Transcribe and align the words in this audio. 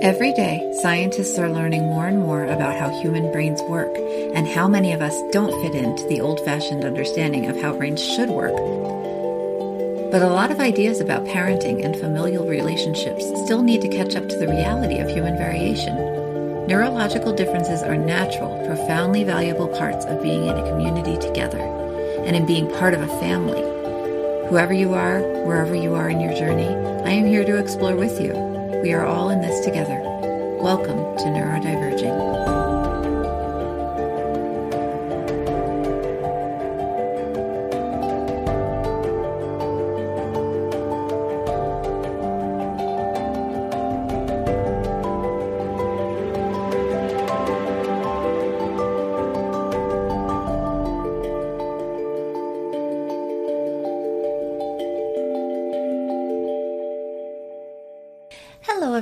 Every 0.00 0.32
day, 0.32 0.62
scientists 0.80 1.40
are 1.40 1.50
learning 1.50 1.82
more 1.82 2.06
and 2.06 2.20
more 2.20 2.44
about 2.44 2.76
how 2.76 2.88
human 3.00 3.32
brains 3.32 3.60
work 3.62 3.92
and 4.32 4.46
how 4.46 4.68
many 4.68 4.92
of 4.92 5.02
us 5.02 5.20
don't 5.32 5.60
fit 5.60 5.74
into 5.74 6.06
the 6.06 6.20
old 6.20 6.38
fashioned 6.44 6.84
understanding 6.84 7.46
of 7.46 7.60
how 7.60 7.76
brains 7.76 8.00
should 8.00 8.28
work. 8.28 8.54
But 10.12 10.22
a 10.22 10.28
lot 10.28 10.52
of 10.52 10.60
ideas 10.60 11.00
about 11.00 11.24
parenting 11.24 11.84
and 11.84 11.96
familial 11.96 12.46
relationships 12.46 13.26
still 13.44 13.62
need 13.62 13.80
to 13.80 13.88
catch 13.88 14.14
up 14.14 14.28
to 14.28 14.36
the 14.36 14.46
reality 14.46 14.98
of 14.98 15.10
human 15.10 15.36
variation. 15.36 15.96
Neurological 16.68 17.32
differences 17.32 17.82
are 17.82 17.96
natural, 17.96 18.64
profoundly 18.66 19.24
valuable 19.24 19.66
parts 19.66 20.04
of 20.04 20.22
being 20.22 20.46
in 20.46 20.56
a 20.56 20.70
community 20.70 21.18
together 21.18 21.58
and 21.58 22.36
in 22.36 22.46
being 22.46 22.70
part 22.74 22.94
of 22.94 23.02
a 23.02 23.18
family. 23.18 23.62
Whoever 24.48 24.72
you 24.72 24.94
are, 24.94 25.18
wherever 25.44 25.74
you 25.74 25.96
are 25.96 26.08
in 26.08 26.20
your 26.20 26.34
journey, 26.34 26.68
I 27.04 27.10
am 27.10 27.26
here 27.26 27.44
to 27.44 27.58
explore 27.58 27.96
with 27.96 28.20
you. 28.20 28.47
We 28.82 28.92
are 28.92 29.04
all 29.04 29.30
in 29.30 29.40
this 29.40 29.64
together. 29.64 30.00
Welcome 30.60 31.16
to 31.16 31.24
Neurodiverging. 31.24 32.27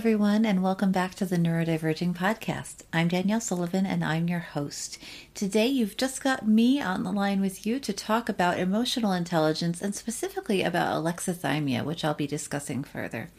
Everyone, 0.06 0.46
and 0.46 0.62
welcome 0.62 0.92
back 0.92 1.16
to 1.16 1.24
the 1.24 1.36
Neurodiverging 1.36 2.14
Podcast. 2.14 2.84
I'm 2.92 3.08
Danielle 3.08 3.40
Sullivan, 3.40 3.84
and 3.84 4.04
I'm 4.04 4.28
your 4.28 4.38
host. 4.38 4.98
Today, 5.34 5.66
you've 5.66 5.96
just 5.96 6.22
got 6.22 6.46
me 6.46 6.80
on 6.80 7.02
the 7.02 7.10
line 7.10 7.40
with 7.40 7.66
you 7.66 7.80
to 7.80 7.92
talk 7.92 8.28
about 8.28 8.60
emotional 8.60 9.10
intelligence 9.10 9.82
and 9.82 9.96
specifically 9.96 10.62
about 10.62 11.02
alexithymia, 11.02 11.84
which 11.84 12.04
I'll 12.04 12.14
be 12.14 12.28
discussing 12.28 12.84
further. 12.84 13.30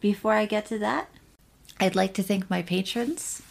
Before 0.00 0.32
I 0.32 0.46
get 0.46 0.64
to 0.68 0.78
that, 0.78 1.10
I'd 1.78 1.94
like 1.94 2.14
to 2.14 2.22
thank 2.22 2.48
my 2.48 2.62
patrons 2.62 3.42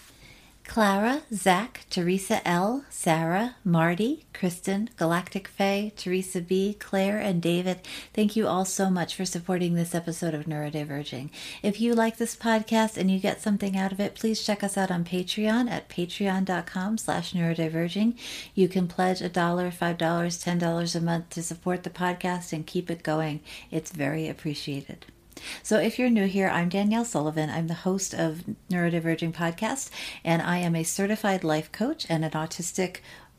Clara, 0.69 1.23
Zach, 1.33 1.87
Teresa 1.89 2.47
L, 2.47 2.85
Sarah, 2.91 3.55
Marty, 3.63 4.27
Kristen, 4.35 4.91
Galactic 4.97 5.47
Faye, 5.47 5.91
Teresa 5.97 6.41
B, 6.41 6.77
Claire, 6.79 7.17
and 7.17 7.41
David. 7.41 7.79
Thank 8.13 8.35
you 8.35 8.47
all 8.47 8.65
so 8.65 8.91
much 8.91 9.15
for 9.15 9.25
supporting 9.25 9.73
this 9.73 9.95
episode 9.95 10.35
of 10.35 10.45
Neurodiverging. 10.45 11.31
If 11.63 11.81
you 11.81 11.95
like 11.95 12.17
this 12.17 12.35
podcast 12.35 12.97
and 12.97 13.09
you 13.09 13.17
get 13.17 13.41
something 13.41 13.75
out 13.75 13.91
of 13.91 13.99
it, 13.99 14.13
please 14.13 14.45
check 14.45 14.63
us 14.63 14.77
out 14.77 14.91
on 14.91 15.03
Patreon 15.03 15.71
at 15.71 15.89
patreon.com 15.89 16.99
slash 16.99 17.33
neurodiverging. 17.33 18.15
You 18.53 18.67
can 18.67 18.87
pledge 18.87 19.21
a 19.21 19.27
dollar, 19.27 19.71
five 19.71 19.97
dollars, 19.97 20.37
ten 20.37 20.59
dollars 20.59 20.95
a 20.95 21.01
month 21.01 21.31
to 21.31 21.41
support 21.41 21.81
the 21.81 21.89
podcast 21.89 22.53
and 22.53 22.67
keep 22.67 22.91
it 22.91 23.01
going. 23.01 23.39
It's 23.71 23.91
very 23.91 24.27
appreciated. 24.27 25.07
So, 25.63 25.79
if 25.79 25.97
you're 25.97 26.09
new 26.09 26.25
here, 26.25 26.49
I'm 26.49 26.69
Danielle 26.69 27.05
Sullivan. 27.05 27.49
I'm 27.49 27.67
the 27.67 27.73
host 27.73 28.13
of 28.13 28.43
Neurodiverging 28.69 29.33
Podcast, 29.33 29.89
and 30.23 30.41
I 30.41 30.57
am 30.57 30.75
a 30.75 30.83
certified 30.83 31.43
life 31.43 31.71
coach 31.71 32.05
and 32.09 32.23
an 32.25 32.31
autistic 32.31 32.97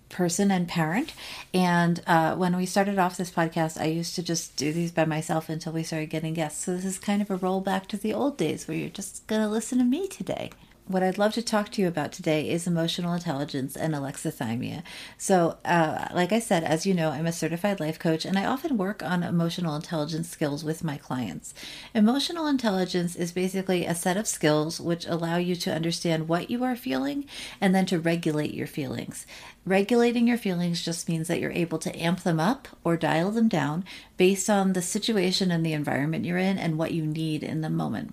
person 0.09 0.51
and 0.51 0.69
parent. 0.69 1.13
And 1.55 2.03
uh, 2.07 2.35
when 2.37 2.57
we 2.57 2.67
started 2.67 2.99
off 2.99 3.17
this 3.17 3.31
podcast, 3.31 3.81
I 3.81 3.87
used 3.87 4.15
to 4.17 4.23
just 4.23 4.57
do 4.57 4.73
these 4.73 4.91
by 4.91 5.05
myself 5.05 5.49
until 5.49 5.73
we 5.73 5.83
started 5.83 6.11
getting 6.11 6.35
guests. 6.35 6.65
So, 6.65 6.75
this 6.75 6.85
is 6.85 6.99
kind 6.99 7.23
of 7.23 7.31
a 7.31 7.39
rollback 7.39 7.87
to 7.89 7.97
the 7.97 8.15
old 8.15 8.37
days 8.37 8.67
where 8.67 8.77
you're 8.77 8.89
just 8.89 9.27
going 9.27 9.43
to 9.43 9.49
listen 9.49 9.79
to 9.79 9.85
me 9.85 10.09
today 10.09 10.51
what 10.91 11.05
I'd 11.05 11.19
love 11.19 11.35
to 11.35 11.43
talk 11.43 11.71
to 11.71 11.83
you 11.83 11.87
about 11.87 12.11
today 12.11 12.51
is 12.51 12.67
emotional 12.67 13.15
intelligence 13.15 13.77
and 13.77 13.95
alexithymia. 13.95 14.83
So, 15.17 15.59
uh, 15.65 16.09
like 16.13 16.33
I 16.33 16.41
said, 16.41 16.65
as 16.65 16.85
you 16.85 16.95
know, 16.95 17.11
I'm 17.11 17.27
a 17.27 17.33
certified 17.33 17.79
life 17.79 17.97
coach 17.97 18.25
and 18.25 18.37
I 18.37 18.45
often 18.45 18.77
work 18.77 19.01
on 19.01 19.23
emotional 19.23 19.77
intelligence 19.77 20.29
skills 20.29 20.65
with 20.65 20.83
my 20.83 20.97
clients. 20.97 21.55
Emotional 21.95 22.49
intelligence 22.49 23.15
is 23.15 23.31
basically 23.31 23.87
a 23.87 23.95
set 23.95 24.17
of 24.17 24.27
skills 24.27 24.81
which 24.81 25.07
allow 25.07 25.37
you 25.37 25.55
to 25.55 25.73
understand 25.73 26.27
what 26.27 26.51
you 26.51 26.65
are 26.65 26.75
feeling 26.75 27.25
and 27.61 27.73
then 27.73 27.87
to 27.87 28.01
regulate 28.01 28.53
your 28.53 28.67
feelings. 28.67 29.27
Regulating 29.65 30.27
your 30.27 30.39
feelings 30.39 30.85
just 30.85 31.09
means 31.09 31.29
that 31.29 31.39
you're 31.39 31.53
able 31.53 31.79
to 31.79 31.97
amp 31.97 32.25
them 32.25 32.41
up 32.41 32.67
or 32.83 32.97
dial 32.97 33.31
them 33.31 33.47
down 33.47 33.85
based 34.17 34.51
on 34.51 34.73
the 34.73 34.83
situation 34.83 35.53
and 35.53 35.65
the 35.65 35.73
environment 35.73 36.25
you're 36.25 36.37
in 36.37 36.59
and 36.59 36.79
what 36.79 36.91
you 36.91 37.07
need 37.07 37.45
in 37.45 37.61
the 37.61 37.71
moment. 37.71 38.13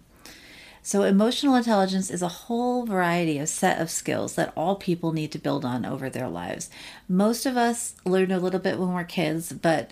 So, 0.87 1.03
emotional 1.03 1.55
intelligence 1.55 2.09
is 2.09 2.21
a 2.21 2.29
whole 2.29 2.85
variety 2.85 3.39
of 3.39 3.49
set 3.49 3.81
of 3.81 3.91
skills 3.91 4.35
that 4.35 4.53
all 4.55 4.77
people 4.77 5.11
need 5.11 5.33
to 5.33 5.37
build 5.37 5.65
on 5.65 5.85
over 5.85 6.09
their 6.09 6.29
lives. 6.29 6.69
Most 7.09 7.45
of 7.45 7.57
us 7.57 7.95
learn 8.05 8.31
a 8.31 8.39
little 8.39 8.61
bit 8.61 8.79
when 8.79 8.93
we're 8.93 9.03
kids, 9.03 9.51
but 9.51 9.91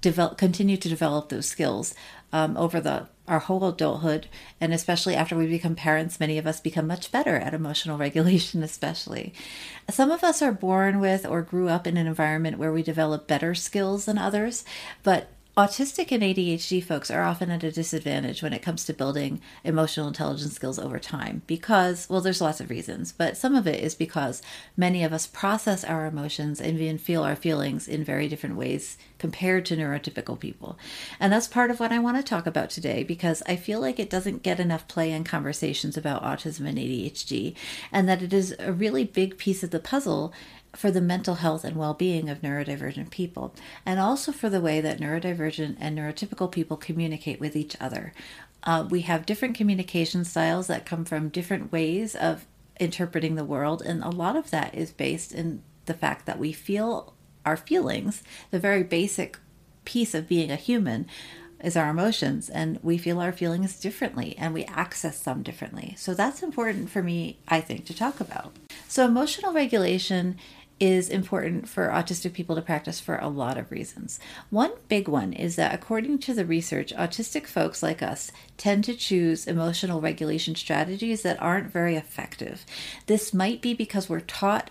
develop 0.00 0.38
continue 0.38 0.78
to 0.78 0.88
develop 0.88 1.28
those 1.28 1.44
skills 1.44 1.94
um, 2.32 2.56
over 2.56 2.80
the 2.80 3.08
our 3.28 3.40
whole 3.40 3.66
adulthood, 3.66 4.28
and 4.62 4.72
especially 4.72 5.14
after 5.14 5.36
we 5.36 5.46
become 5.46 5.74
parents, 5.74 6.18
many 6.18 6.38
of 6.38 6.46
us 6.46 6.58
become 6.58 6.86
much 6.86 7.12
better 7.12 7.36
at 7.36 7.52
emotional 7.52 7.98
regulation. 8.06 8.62
Especially, 8.62 9.34
some 9.90 10.10
of 10.10 10.24
us 10.24 10.40
are 10.40 10.52
born 10.52 11.00
with 11.00 11.26
or 11.26 11.42
grew 11.42 11.68
up 11.68 11.86
in 11.86 11.98
an 11.98 12.06
environment 12.06 12.56
where 12.56 12.72
we 12.72 12.82
develop 12.82 13.28
better 13.28 13.54
skills 13.54 14.06
than 14.06 14.16
others, 14.16 14.64
but 15.02 15.28
autistic 15.60 16.10
and 16.10 16.22
ADHD 16.22 16.82
folks 16.82 17.10
are 17.10 17.22
often 17.22 17.50
at 17.50 17.62
a 17.62 17.70
disadvantage 17.70 18.42
when 18.42 18.54
it 18.54 18.62
comes 18.62 18.86
to 18.86 18.94
building 18.94 19.42
emotional 19.62 20.08
intelligence 20.08 20.54
skills 20.54 20.78
over 20.78 20.98
time 20.98 21.42
because, 21.46 22.08
well, 22.08 22.22
there's 22.22 22.40
lots 22.40 22.62
of 22.62 22.70
reasons, 22.70 23.12
but 23.12 23.36
some 23.36 23.54
of 23.54 23.66
it 23.66 23.84
is 23.84 23.94
because 23.94 24.40
many 24.74 25.04
of 25.04 25.12
us 25.12 25.26
process 25.26 25.84
our 25.84 26.06
emotions 26.06 26.62
and 26.62 26.80
even 26.80 26.96
feel 26.96 27.22
our 27.22 27.36
feelings 27.36 27.86
in 27.86 28.02
very 28.02 28.26
different 28.26 28.56
ways 28.56 28.96
compared 29.18 29.66
to 29.66 29.76
neurotypical 29.76 30.40
people. 30.40 30.78
And 31.20 31.30
that's 31.30 31.46
part 31.46 31.70
of 31.70 31.78
what 31.78 31.92
I 31.92 31.98
want 31.98 32.16
to 32.16 32.22
talk 32.22 32.46
about 32.46 32.70
today 32.70 33.04
because 33.04 33.42
I 33.46 33.56
feel 33.56 33.80
like 33.80 33.98
it 33.98 34.08
doesn't 34.08 34.42
get 34.42 34.60
enough 34.60 34.88
play 34.88 35.12
in 35.12 35.24
conversations 35.24 35.98
about 35.98 36.24
autism 36.24 36.66
and 36.66 36.78
ADHD, 36.78 37.54
and 37.92 38.08
that 38.08 38.22
it 38.22 38.32
is 38.32 38.54
a 38.58 38.72
really 38.72 39.04
big 39.04 39.36
piece 39.36 39.62
of 39.62 39.72
the 39.72 39.78
puzzle 39.78 40.32
for 40.74 40.90
the 40.90 41.00
mental 41.00 41.36
health 41.36 41.64
and 41.64 41.76
well 41.76 41.94
being 41.94 42.28
of 42.28 42.42
neurodivergent 42.42 43.10
people, 43.10 43.54
and 43.84 43.98
also 43.98 44.32
for 44.32 44.48
the 44.48 44.60
way 44.60 44.80
that 44.80 45.00
neurodivergent 45.00 45.76
and 45.80 45.98
neurotypical 45.98 46.50
people 46.50 46.76
communicate 46.76 47.40
with 47.40 47.56
each 47.56 47.76
other. 47.80 48.12
Uh, 48.62 48.86
we 48.88 49.00
have 49.02 49.26
different 49.26 49.56
communication 49.56 50.24
styles 50.24 50.66
that 50.66 50.84
come 50.84 51.04
from 51.04 51.28
different 51.28 51.72
ways 51.72 52.14
of 52.14 52.46
interpreting 52.78 53.34
the 53.34 53.44
world, 53.44 53.82
and 53.82 54.02
a 54.02 54.10
lot 54.10 54.36
of 54.36 54.50
that 54.50 54.74
is 54.74 54.92
based 54.92 55.32
in 55.32 55.62
the 55.86 55.94
fact 55.94 56.26
that 56.26 56.38
we 56.38 56.52
feel 56.52 57.14
our 57.44 57.56
feelings, 57.56 58.22
the 58.50 58.58
very 58.58 58.82
basic 58.82 59.38
piece 59.84 60.14
of 60.14 60.28
being 60.28 60.50
a 60.50 60.56
human 60.56 61.06
is 61.62 61.76
our 61.76 61.90
emotions 61.90 62.48
and 62.48 62.78
we 62.82 62.96
feel 62.96 63.20
our 63.20 63.32
feelings 63.32 63.78
differently 63.78 64.34
and 64.38 64.54
we 64.54 64.64
access 64.64 65.20
them 65.20 65.42
differently. 65.42 65.94
So 65.98 66.14
that's 66.14 66.42
important 66.42 66.90
for 66.90 67.02
me, 67.02 67.38
I 67.48 67.60
think, 67.60 67.86
to 67.86 67.94
talk 67.94 68.20
about. 68.20 68.52
So 68.88 69.04
emotional 69.04 69.52
regulation 69.52 70.36
is 70.80 71.10
important 71.10 71.68
for 71.68 71.88
autistic 71.88 72.32
people 72.32 72.56
to 72.56 72.62
practice 72.62 72.98
for 72.98 73.16
a 73.16 73.28
lot 73.28 73.58
of 73.58 73.70
reasons. 73.70 74.18
One 74.48 74.72
big 74.88 75.06
one 75.06 75.34
is 75.34 75.56
that, 75.56 75.74
according 75.74 76.18
to 76.20 76.34
the 76.34 76.46
research, 76.46 76.92
autistic 76.94 77.46
folks 77.46 77.82
like 77.82 78.02
us 78.02 78.32
tend 78.56 78.84
to 78.84 78.94
choose 78.94 79.46
emotional 79.46 80.00
regulation 80.00 80.54
strategies 80.54 81.22
that 81.22 81.40
aren't 81.40 81.70
very 81.70 81.96
effective. 81.96 82.64
This 83.06 83.34
might 83.34 83.60
be 83.60 83.74
because 83.74 84.08
we're 84.08 84.20
taught 84.20 84.70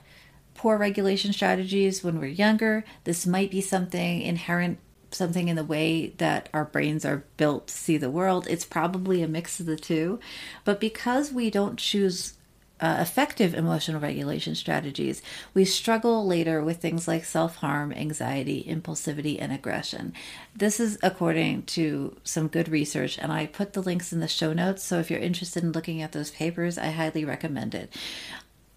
poor 0.56 0.78
regulation 0.78 1.31
strategies 1.31 2.03
when 2.03 2.20
we're 2.20 2.26
younger. 2.26 2.84
This 3.03 3.28
might 3.28 3.52
be 3.52 3.62
something 3.62 4.22
inherent 4.22 4.80
something 5.12 5.47
in 5.47 5.56
the 5.56 5.64
way 5.64 6.09
that 6.18 6.50
our 6.53 6.66
brains 6.66 7.03
are 7.06 7.24
built 7.38 7.68
to 7.68 7.74
see 7.74 7.97
the 7.97 8.12
world. 8.12 8.47
It's 8.47 8.66
probably 8.66 9.23
a 9.23 9.28
mix 9.28 9.59
of 9.59 9.66
the 9.66 9.76
two. 9.76 10.20
But 10.64 10.79
because 10.79 11.32
we 11.32 11.50
don't 11.50 11.79
choose 11.79 12.34
uh, 12.81 12.97
effective 12.99 13.53
emotional 13.53 13.99
regulation 13.99 14.55
strategies, 14.55 15.22
we 15.53 15.66
struggle 15.66 16.26
later 16.26 16.64
with 16.64 16.78
things 16.78 17.08
like 17.08 17.26
self 17.26 17.58
harm, 17.58 17.91
anxiety, 17.91 18.66
impulsivity, 18.67 19.37
and 19.40 19.52
aggression. 19.52 20.14
This 20.55 20.79
is 20.79 20.97
according 21.03 21.64
to 21.64 22.16
some 22.23 22.47
good 22.47 22.70
research, 22.70 23.17
and 23.17 23.31
I 23.31 23.47
put 23.47 23.73
the 23.73 23.81
links 23.81 24.14
in 24.14 24.20
the 24.20 24.28
show 24.28 24.53
notes. 24.53 24.84
So 24.84 24.99
if 24.99 25.11
you're 25.11 25.20
interested 25.20 25.64
in 25.64 25.72
looking 25.72 26.02
at 26.02 26.14
those 26.14 26.31
papers, 26.31 26.78
I 26.78 26.91
highly 26.91 27.26
recommend 27.26 27.76
it. 27.76 27.93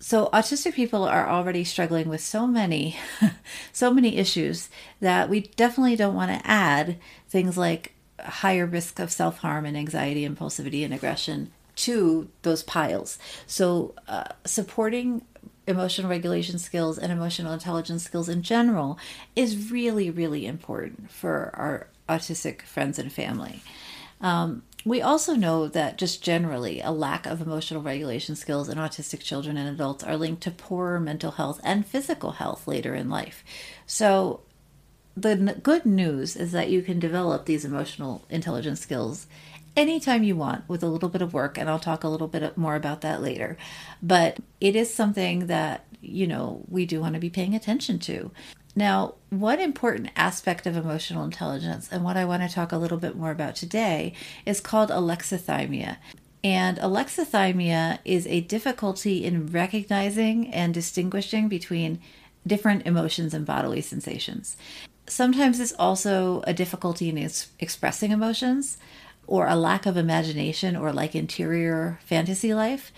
So 0.00 0.28
autistic 0.32 0.74
people 0.74 1.04
are 1.04 1.28
already 1.28 1.62
struggling 1.62 2.08
with 2.08 2.20
so 2.20 2.46
many 2.46 2.96
so 3.72 3.94
many 3.94 4.16
issues 4.16 4.68
that 5.00 5.28
we 5.28 5.42
definitely 5.42 5.94
don't 5.94 6.16
want 6.16 6.32
to 6.32 6.46
add 6.50 6.98
things 7.28 7.56
like 7.56 7.94
higher 8.18 8.66
risk 8.66 8.98
of 8.98 9.12
self-harm 9.12 9.64
and 9.64 9.76
anxiety, 9.76 10.28
impulsivity 10.28 10.84
and 10.84 10.92
aggression 10.92 11.52
to 11.76 12.28
those 12.42 12.62
piles. 12.62 13.18
So, 13.46 13.94
uh, 14.08 14.24
supporting 14.44 15.22
emotional 15.66 16.10
regulation 16.10 16.58
skills 16.58 16.98
and 16.98 17.12
emotional 17.12 17.52
intelligence 17.52 18.02
skills 18.02 18.28
in 18.28 18.42
general 18.42 18.98
is 19.36 19.70
really, 19.70 20.10
really 20.10 20.46
important 20.46 21.10
for 21.10 21.50
our 21.54 21.88
autistic 22.08 22.62
friends 22.62 22.98
and 22.98 23.12
family. 23.12 23.62
Um, 24.20 24.62
we 24.84 25.00
also 25.00 25.34
know 25.34 25.68
that 25.68 25.98
just 25.98 26.22
generally 26.22 26.80
a 26.80 26.90
lack 26.90 27.26
of 27.26 27.40
emotional 27.40 27.82
regulation 27.82 28.34
skills 28.34 28.68
in 28.68 28.78
autistic 28.78 29.20
children 29.20 29.56
and 29.56 29.68
adults 29.68 30.02
are 30.02 30.16
linked 30.16 30.42
to 30.42 30.50
poorer 30.50 30.98
mental 30.98 31.32
health 31.32 31.60
and 31.62 31.86
physical 31.86 32.32
health 32.32 32.66
later 32.66 32.94
in 32.94 33.08
life. 33.08 33.44
So, 33.86 34.40
the 35.14 35.36
good 35.62 35.84
news 35.84 36.36
is 36.36 36.52
that 36.52 36.70
you 36.70 36.80
can 36.80 36.98
develop 36.98 37.44
these 37.44 37.66
emotional 37.66 38.24
intelligence 38.30 38.80
skills 38.80 39.26
anytime 39.76 40.22
you 40.22 40.36
want 40.36 40.68
with 40.68 40.82
a 40.82 40.88
little 40.88 41.08
bit 41.08 41.22
of 41.22 41.34
work 41.34 41.58
and 41.58 41.68
I'll 41.68 41.78
talk 41.78 42.04
a 42.04 42.08
little 42.08 42.28
bit 42.28 42.56
more 42.56 42.76
about 42.76 43.00
that 43.02 43.22
later. 43.22 43.56
But 44.02 44.38
it 44.60 44.76
is 44.76 44.92
something 44.92 45.46
that, 45.46 45.86
you 46.00 46.26
know, 46.26 46.64
we 46.68 46.86
do 46.86 47.00
want 47.00 47.14
to 47.14 47.20
be 47.20 47.30
paying 47.30 47.54
attention 47.54 47.98
to. 48.00 48.30
Now, 48.74 49.14
one 49.28 49.60
important 49.60 50.10
aspect 50.16 50.66
of 50.66 50.76
emotional 50.76 51.24
intelligence, 51.24 51.90
and 51.92 52.02
what 52.02 52.16
I 52.16 52.24
want 52.24 52.42
to 52.42 52.54
talk 52.54 52.72
a 52.72 52.78
little 52.78 52.96
bit 52.96 53.16
more 53.16 53.30
about 53.30 53.54
today, 53.54 54.14
is 54.46 54.60
called 54.60 54.88
alexithymia. 54.88 55.98
And 56.42 56.78
alexithymia 56.78 57.98
is 58.04 58.26
a 58.26 58.40
difficulty 58.40 59.24
in 59.24 59.46
recognizing 59.46 60.48
and 60.52 60.72
distinguishing 60.72 61.48
between 61.48 62.00
different 62.46 62.86
emotions 62.86 63.34
and 63.34 63.44
bodily 63.44 63.82
sensations. 63.82 64.56
Sometimes 65.06 65.60
it's 65.60 65.74
also 65.78 66.42
a 66.46 66.54
difficulty 66.54 67.08
in 67.08 67.30
expressing 67.58 68.10
emotions 68.10 68.78
or 69.26 69.46
a 69.46 69.56
lack 69.56 69.86
of 69.86 69.96
imagination 69.96 70.76
or 70.76 70.92
like 70.92 71.14
interior 71.14 71.98
fantasy 72.04 72.54
life. 72.54 72.92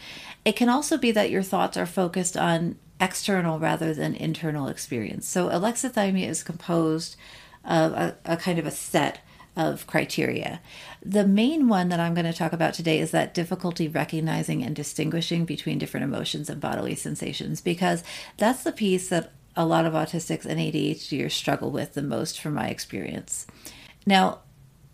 It 0.44 0.56
can 0.56 0.68
also 0.68 0.98
be 0.98 1.10
that 1.12 1.30
your 1.30 1.42
thoughts 1.42 1.76
are 1.76 1.86
focused 1.86 2.36
on 2.36 2.76
external 3.00 3.58
rather 3.58 3.92
than 3.92 4.14
internal 4.14 4.68
experience. 4.68 5.28
So 5.28 5.48
alexithymia 5.48 6.28
is 6.28 6.42
composed 6.42 7.16
of 7.64 7.92
a, 7.92 8.16
a 8.24 8.36
kind 8.36 8.58
of 8.58 8.66
a 8.66 8.70
set 8.70 9.20
of 9.56 9.86
criteria. 9.86 10.60
The 11.04 11.26
main 11.26 11.68
one 11.68 11.88
that 11.90 12.00
I'm 12.00 12.14
going 12.14 12.26
to 12.26 12.32
talk 12.32 12.52
about 12.52 12.74
today 12.74 12.98
is 12.98 13.12
that 13.12 13.34
difficulty 13.34 13.86
recognizing 13.88 14.62
and 14.62 14.74
distinguishing 14.74 15.44
between 15.44 15.78
different 15.78 16.04
emotions 16.04 16.50
and 16.50 16.60
bodily 16.60 16.94
sensations, 16.94 17.60
because 17.60 18.02
that's 18.36 18.64
the 18.64 18.72
piece 18.72 19.08
that 19.10 19.32
a 19.56 19.64
lot 19.64 19.86
of 19.86 19.92
autistics 19.92 20.44
and 20.44 20.58
ADHDers 20.58 21.32
struggle 21.32 21.70
with 21.70 21.94
the 21.94 22.02
most 22.02 22.40
from 22.40 22.54
my 22.54 22.68
experience. 22.68 23.46
Now, 24.04 24.40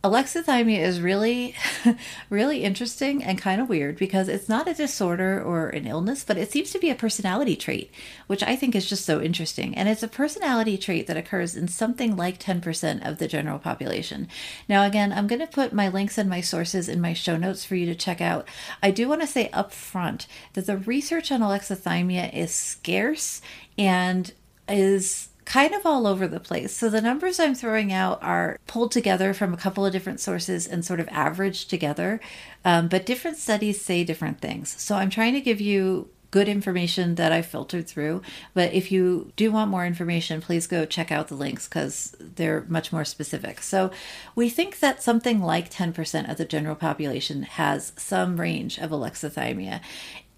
alexithymia 0.02 0.78
is 0.78 1.00
really 1.00 1.54
really 2.30 2.64
interesting 2.64 3.22
and 3.22 3.38
kind 3.38 3.60
of 3.60 3.68
weird 3.68 3.96
because 3.98 4.28
it's 4.28 4.48
not 4.48 4.66
a 4.66 4.74
disorder 4.74 5.42
or 5.42 5.68
an 5.68 5.86
illness 5.86 6.24
but 6.24 6.38
it 6.38 6.50
seems 6.50 6.70
to 6.70 6.78
be 6.78 6.88
a 6.88 6.94
personality 6.94 7.54
trait 7.54 7.90
which 8.26 8.42
i 8.42 8.56
think 8.56 8.74
is 8.74 8.88
just 8.88 9.04
so 9.04 9.20
interesting. 9.20 9.74
And 9.74 9.88
it's 9.88 10.02
a 10.02 10.08
personality 10.08 10.78
trait 10.78 11.06
that 11.06 11.16
occurs 11.16 11.56
in 11.56 11.68
something 11.68 12.16
like 12.16 12.38
10% 12.38 13.06
of 13.06 13.18
the 13.18 13.26
general 13.28 13.58
population. 13.58 14.28
Now 14.68 14.84
again 14.84 15.12
i'm 15.12 15.26
going 15.26 15.40
to 15.40 15.46
put 15.46 15.72
my 15.72 15.88
links 15.88 16.18
and 16.18 16.28
my 16.28 16.40
sources 16.40 16.88
in 16.88 17.00
my 17.00 17.12
show 17.12 17.36
notes 17.36 17.64
for 17.64 17.74
you 17.74 17.86
to 17.86 17.94
check 17.94 18.20
out. 18.20 18.46
I 18.82 18.90
do 18.90 19.08
want 19.08 19.22
to 19.22 19.26
say 19.26 19.50
up 19.50 19.72
front 19.72 20.26
that 20.52 20.66
the 20.66 20.76
research 20.78 21.32
on 21.32 21.40
alexithymia 21.40 22.32
is 22.34 22.54
scarce 22.54 23.42
and 23.78 24.32
is 24.68 25.29
kind 25.50 25.74
of 25.74 25.84
all 25.84 26.06
over 26.06 26.28
the 26.28 26.38
place. 26.38 26.72
So 26.72 26.88
the 26.88 27.00
numbers 27.00 27.40
I'm 27.40 27.56
throwing 27.56 27.92
out 27.92 28.22
are 28.22 28.56
pulled 28.68 28.92
together 28.92 29.34
from 29.34 29.52
a 29.52 29.56
couple 29.56 29.84
of 29.84 29.90
different 29.90 30.20
sources 30.20 30.64
and 30.64 30.84
sort 30.84 31.00
of 31.00 31.08
averaged 31.08 31.68
together, 31.68 32.20
um, 32.64 32.86
but 32.86 33.04
different 33.04 33.36
studies 33.36 33.80
say 33.80 34.04
different 34.04 34.40
things. 34.40 34.80
So 34.80 34.94
I'm 34.94 35.10
trying 35.10 35.34
to 35.34 35.40
give 35.40 35.60
you 35.60 36.08
good 36.30 36.48
information 36.48 37.16
that 37.16 37.32
I 37.32 37.42
filtered 37.42 37.88
through. 37.88 38.22
But 38.54 38.72
if 38.72 38.92
you 38.92 39.32
do 39.34 39.50
want 39.50 39.72
more 39.72 39.84
information, 39.84 40.40
please 40.40 40.68
go 40.68 40.84
check 40.84 41.10
out 41.10 41.26
the 41.26 41.34
links 41.34 41.66
because 41.66 42.14
they're 42.20 42.64
much 42.68 42.92
more 42.92 43.04
specific. 43.04 43.60
So 43.60 43.90
we 44.36 44.50
think 44.50 44.78
that 44.78 45.02
something 45.02 45.42
like 45.42 45.68
10% 45.68 46.30
of 46.30 46.36
the 46.36 46.44
general 46.44 46.76
population 46.76 47.42
has 47.42 47.92
some 47.96 48.38
range 48.38 48.78
of 48.78 48.90
alexithymia. 48.90 49.80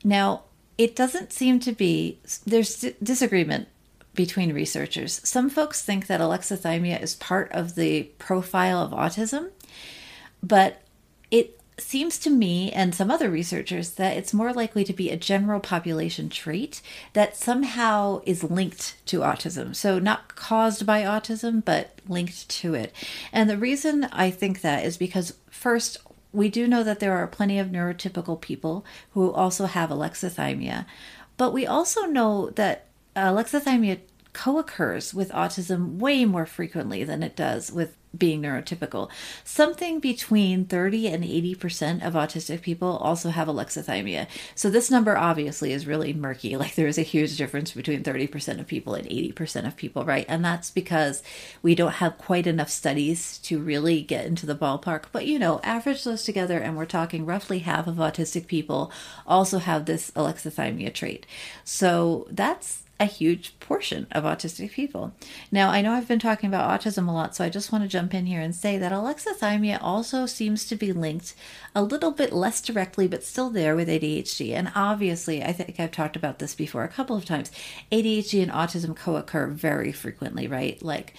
Now, 0.03 0.45
it 0.79 0.97
doesn't 0.97 1.35
seem 1.35 1.61
to 1.61 1.73
be, 1.73 2.19
there's 2.47 2.87
disagreement 3.03 3.69
between 4.15 4.53
researchers. 4.53 5.21
Some 5.25 5.49
folks 5.49 5.83
think 5.83 6.07
that 6.07 6.21
alexithymia 6.21 7.01
is 7.03 7.15
part 7.15 7.51
of 7.53 7.75
the 7.75 8.05
profile 8.19 8.81
of 8.83 8.91
autism, 8.91 9.51
but 10.43 10.83
it 11.31 11.59
seems 11.79 12.19
to 12.19 12.31
me 12.31 12.71
and 12.73 12.95
some 12.95 13.11
other 13.11 13.31
researchers 13.31 13.93
that 13.93 14.17
it's 14.17 14.35
more 14.35 14.53
likely 14.53 14.85
to 14.85 14.93
be 14.93 15.11
a 15.11 15.17
general 15.17 15.61
population 15.61 16.29
trait 16.29 16.83
that 17.15 17.37
somehow 17.37 18.21
is 18.27 18.45
linked 18.45 18.97
to 19.07 19.21
autism. 19.21 19.75
So, 19.75 19.99
not 19.99 20.35
caused 20.35 20.85
by 20.85 21.03
autism, 21.03 21.65
but 21.65 22.01
linked 22.07 22.49
to 22.49 22.75
it. 22.75 22.95
And 23.33 23.49
the 23.49 23.57
reason 23.57 24.05
I 24.13 24.31
think 24.31 24.61
that 24.61 24.85
is 24.85 24.97
because, 24.97 25.35
first, 25.51 25.97
we 26.33 26.49
do 26.49 26.67
know 26.67 26.83
that 26.83 27.01
there 27.01 27.17
are 27.17 27.27
plenty 27.27 27.59
of 27.59 27.69
neurotypical 27.69 28.41
people 28.41 28.85
who 29.13 29.33
also 29.33 29.67
have 29.67 29.91
alexithymia, 29.91 30.87
but 31.37 31.53
we 31.53 31.67
also 31.67 32.03
know 32.03 32.51
that 32.51 32.87
alexithymia 33.17 34.01
co-occurs 34.33 35.13
with 35.13 35.31
autism 35.31 35.99
way 35.99 36.25
more 36.25 36.47
frequently 36.47 37.05
than 37.05 37.23
it 37.23 37.37
does 37.37 37.71
with 37.71 37.97
being 38.17 38.43
neurotypical. 38.43 39.11
Something 39.45 39.99
between 39.99 40.67
30 40.67 41.09
and 41.09 41.25
80% 41.25 42.07
of 42.07 42.13
autistic 42.15 42.61
people 42.61 42.99
also 42.99 43.31
have 43.31 43.49
alexithymia. 43.49 44.27
So 44.55 44.69
this 44.69 44.91
number 44.91 45.17
obviously 45.17 45.73
is 45.73 45.87
really 45.87 46.13
murky. 46.13 46.57
Like 46.63 46.77
there 46.77 46.87
is 46.87 46.99
a 46.99 47.03
huge 47.03 47.37
difference 47.37 47.73
between 47.73 48.05
30% 48.05 48.61
of 48.61 48.69
people 48.69 48.95
and 48.95 49.05
80% 49.09 49.67
of 49.67 49.77
people, 49.77 50.05
right? 50.05 50.25
And 50.29 50.45
that's 50.45 50.71
because 50.71 51.23
we 51.61 51.75
don't 51.75 51.95
have 51.95 52.19
quite 52.19 52.47
enough 52.47 52.71
studies 52.71 53.39
to 53.39 53.59
really 53.59 54.01
get 54.03 54.27
into 54.27 54.47
the 54.47 54.55
ballpark. 54.55 55.07
But 55.11 55.27
you 55.27 55.41
know, 55.41 55.61
average 55.65 56.05
those 56.05 56.23
together 56.23 56.59
and 56.59 56.77
we're 56.77 56.85
talking 56.85 57.27
roughly 57.27 57.61
half 57.61 57.89
of 57.89 57.97
autistic 57.97 58.47
people 58.47 58.93
also 59.27 59.59
have 59.59 59.87
this 59.87 60.13
alexithymia 60.13 60.95
trait. 60.95 61.27
So 61.65 62.29
that's 62.31 62.82
a 63.01 63.05
huge 63.05 63.59
portion 63.59 64.07
of 64.13 64.25
autistic 64.25 64.71
people. 64.71 65.13
Now, 65.51 65.71
I 65.71 65.81
know 65.81 65.93
I've 65.93 66.07
been 66.07 66.19
talking 66.19 66.49
about 66.49 66.81
autism 66.81 67.09
a 67.09 67.13
lot, 67.13 67.35
so 67.35 67.45
I 67.45 67.49
just 67.49 67.73
want 67.73 67.83
to 67.83 67.89
jump 67.89 68.15
in 68.15 68.27
here 68.27 68.41
and 68.41 68.55
say 68.55 68.79
that 68.79 68.93
alexithymia 68.93 69.79
also 69.83 70.27
seems 70.27 70.67
to 70.67 70.77
be 70.77 70.93
linked 70.93 71.35
a 71.75 71.83
little 71.83 72.13
bit 72.13 72.33
less 72.33 72.61
directly, 72.61 73.09
but 73.09 73.25
still 73.25 73.51
there 73.51 73.75
with 73.75 73.89
ADHD. 73.89 74.53
And 74.53 74.71
obviously, 74.75 75.43
I 75.43 75.53
think 75.53 75.81
I've 75.81 75.91
talked 75.91 76.17
about 76.17 76.39
this 76.39 76.55
before 76.55 76.85
a 76.85 76.89
couple 76.89 77.17
of 77.17 77.25
times. 77.25 77.51
ADHD 77.91 78.43
and 78.43 78.53
autism 78.53 78.95
co 78.95 79.17
occur 79.17 79.49
very 79.49 79.91
frequently, 79.91 80.47
right? 80.47 80.81
Like 80.83 81.15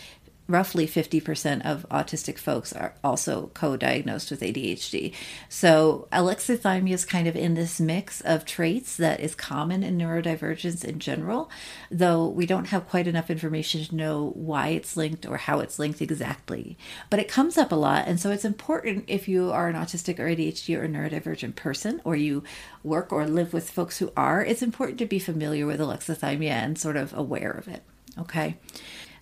roughly 0.47 0.85
50% 0.85 1.65
of 1.65 1.85
autistic 1.89 2.37
folks 2.37 2.73
are 2.73 2.93
also 3.03 3.49
co-diagnosed 3.53 4.29
with 4.29 4.41
ADHD. 4.41 5.13
So 5.47 6.07
alexithymia 6.11 6.93
is 6.93 7.05
kind 7.05 7.27
of 7.27 7.35
in 7.35 7.53
this 7.53 7.79
mix 7.79 8.19
of 8.21 8.45
traits 8.45 8.97
that 8.97 9.21
is 9.21 9.35
common 9.35 9.83
in 9.83 9.97
neurodivergence 9.97 10.83
in 10.83 10.99
general, 10.99 11.49
though 11.89 12.27
we 12.27 12.45
don't 12.45 12.67
have 12.67 12.89
quite 12.89 13.07
enough 13.07 13.29
information 13.29 13.85
to 13.85 13.95
know 13.95 14.31
why 14.35 14.69
it's 14.69 14.97
linked 14.97 15.25
or 15.25 15.37
how 15.37 15.59
it's 15.59 15.79
linked 15.79 16.01
exactly. 16.01 16.77
But 17.09 17.19
it 17.19 17.29
comes 17.29 17.57
up 17.57 17.71
a 17.71 17.75
lot, 17.75 18.07
and 18.07 18.19
so 18.19 18.31
it's 18.31 18.45
important 18.45 19.05
if 19.07 19.27
you 19.27 19.51
are 19.51 19.69
an 19.69 19.75
autistic 19.75 20.19
or 20.19 20.25
ADHD 20.25 20.77
or 20.77 20.87
neurodivergent 20.87 21.55
person 21.55 22.01
or 22.03 22.15
you 22.15 22.43
work 22.83 23.13
or 23.13 23.25
live 23.25 23.53
with 23.53 23.69
folks 23.69 23.97
who 23.99 24.11
are, 24.17 24.43
it's 24.43 24.61
important 24.61 24.99
to 24.99 25.05
be 25.05 25.19
familiar 25.19 25.65
with 25.65 25.79
alexithymia 25.79 26.49
and 26.49 26.77
sort 26.77 26.97
of 26.97 27.13
aware 27.13 27.51
of 27.51 27.69
it. 27.69 27.83
Okay. 28.19 28.57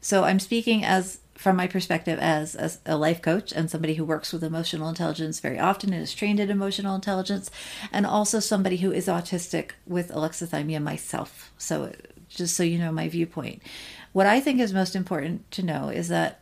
So 0.02 0.24
I'm 0.24 0.40
speaking 0.40 0.84
as 0.84 1.20
from 1.36 1.56
my 1.56 1.66
perspective 1.66 2.20
as, 2.20 2.56
as 2.56 2.80
a 2.86 2.96
life 2.96 3.22
coach 3.22 3.52
and 3.52 3.70
somebody 3.70 3.96
who 3.96 4.06
works 4.06 4.32
with 4.32 4.44
emotional 4.44 4.90
intelligence 4.90 5.40
very 5.40 5.58
often 5.58 5.92
and 5.92 6.04
is 6.04 6.14
trained 6.14 6.40
in 6.40 6.52
emotional 6.52 6.94
intelligence, 6.94 7.50
and 7.92 8.06
also 8.06 8.40
somebody 8.40 8.78
who 8.78 8.92
is 8.92 9.08
autistic 9.08 9.72
with 9.88 10.12
alexithymia 10.12 10.82
myself. 10.82 11.52
So 11.58 11.94
just 12.30 12.56
so 12.56 12.64
you 12.64 12.78
know 12.78 12.92
my 12.92 13.10
viewpoint. 13.10 13.62
What 14.12 14.28
I 14.28 14.40
think 14.40 14.60
is 14.60 14.74
most 14.74 14.96
important 14.96 15.50
to 15.52 15.64
know 15.64 15.90
is 15.90 16.10
that 16.10 16.42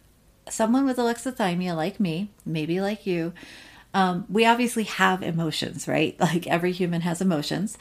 someone 0.49 0.85
with 0.85 0.97
alexithymia 0.97 1.75
like 1.75 1.99
me, 1.99 2.31
maybe 2.45 2.81
like 2.81 3.05
you, 3.05 3.33
um, 3.93 4.25
we 4.29 4.45
obviously 4.45 4.83
have 4.83 5.23
emotions, 5.23 5.87
right? 5.87 6.17
Like 6.19 6.45
every 6.47 6.71
human 6.71 7.01
has 7.01 7.21
emotions. 7.21 7.77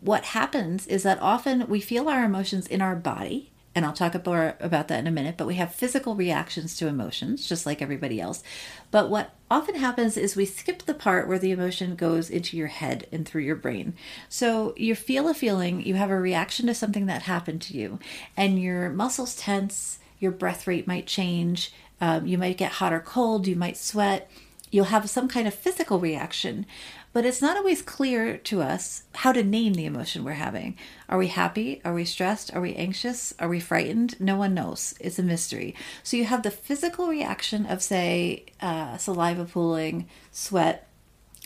What 0.00 0.24
happens 0.24 0.86
is 0.86 1.02
that 1.02 1.20
often 1.20 1.68
we 1.68 1.80
feel 1.80 2.08
our 2.08 2.24
emotions 2.24 2.66
in 2.66 2.80
our 2.80 2.96
body 2.96 3.52
and 3.74 3.86
I'll 3.86 3.92
talk 3.92 4.26
more 4.26 4.56
about 4.60 4.88
that 4.88 4.98
in 4.98 5.06
a 5.06 5.10
minute, 5.10 5.36
but 5.38 5.46
we 5.46 5.54
have 5.54 5.74
physical 5.74 6.14
reactions 6.14 6.76
to 6.76 6.88
emotions, 6.88 7.46
just 7.48 7.64
like 7.64 7.80
everybody 7.80 8.20
else. 8.20 8.42
But 8.90 9.08
what 9.08 9.34
often 9.50 9.76
happens 9.76 10.16
is 10.16 10.36
we 10.36 10.44
skip 10.44 10.82
the 10.82 10.94
part 10.94 11.26
where 11.26 11.38
the 11.38 11.52
emotion 11.52 11.96
goes 11.96 12.28
into 12.28 12.56
your 12.56 12.66
head 12.66 13.06
and 13.10 13.26
through 13.26 13.42
your 13.42 13.56
brain. 13.56 13.94
So 14.28 14.74
you 14.76 14.94
feel 14.94 15.28
a 15.28 15.34
feeling, 15.34 15.84
you 15.84 15.94
have 15.94 16.10
a 16.10 16.20
reaction 16.20 16.66
to 16.66 16.74
something 16.74 17.06
that 17.06 17.22
happened 17.22 17.62
to 17.62 17.76
you, 17.76 17.98
and 18.36 18.60
your 18.60 18.90
muscles 18.90 19.34
tense, 19.36 19.98
your 20.18 20.32
breath 20.32 20.66
rate 20.66 20.86
might 20.86 21.06
change, 21.06 21.72
um, 22.00 22.26
you 22.26 22.36
might 22.36 22.58
get 22.58 22.72
hot 22.72 22.92
or 22.92 23.00
cold, 23.00 23.46
you 23.46 23.56
might 23.56 23.76
sweat, 23.78 24.30
you'll 24.70 24.86
have 24.86 25.08
some 25.08 25.28
kind 25.28 25.46
of 25.46 25.54
physical 25.54 25.98
reaction 25.98 26.66
but 27.12 27.26
it's 27.26 27.42
not 27.42 27.56
always 27.56 27.82
clear 27.82 28.38
to 28.38 28.62
us 28.62 29.02
how 29.16 29.32
to 29.32 29.42
name 29.42 29.74
the 29.74 29.84
emotion 29.84 30.24
we're 30.24 30.32
having. 30.32 30.76
Are 31.08 31.18
we 31.18 31.28
happy? 31.28 31.80
Are 31.84 31.94
we 31.94 32.04
stressed? 32.04 32.54
Are 32.54 32.60
we 32.60 32.74
anxious? 32.74 33.34
Are 33.38 33.48
we 33.48 33.60
frightened? 33.60 34.18
No 34.18 34.36
one 34.36 34.54
knows. 34.54 34.94
It's 34.98 35.18
a 35.18 35.22
mystery. 35.22 35.74
So 36.02 36.16
you 36.16 36.24
have 36.24 36.42
the 36.42 36.50
physical 36.50 37.08
reaction 37.08 37.66
of, 37.66 37.82
say, 37.82 38.46
uh, 38.60 38.96
saliva 38.96 39.44
pooling, 39.44 40.08
sweat, 40.30 40.88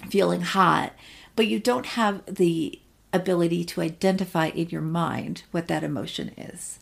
feeling 0.08 0.42
hot, 0.42 0.92
but 1.34 1.48
you 1.48 1.58
don't 1.58 1.86
have 1.86 2.22
the 2.26 2.80
ability 3.12 3.64
to 3.64 3.80
identify 3.80 4.48
in 4.48 4.68
your 4.68 4.82
mind 4.82 5.42
what 5.50 5.68
that 5.68 5.82
emotion 5.82 6.32
is. 6.36 6.78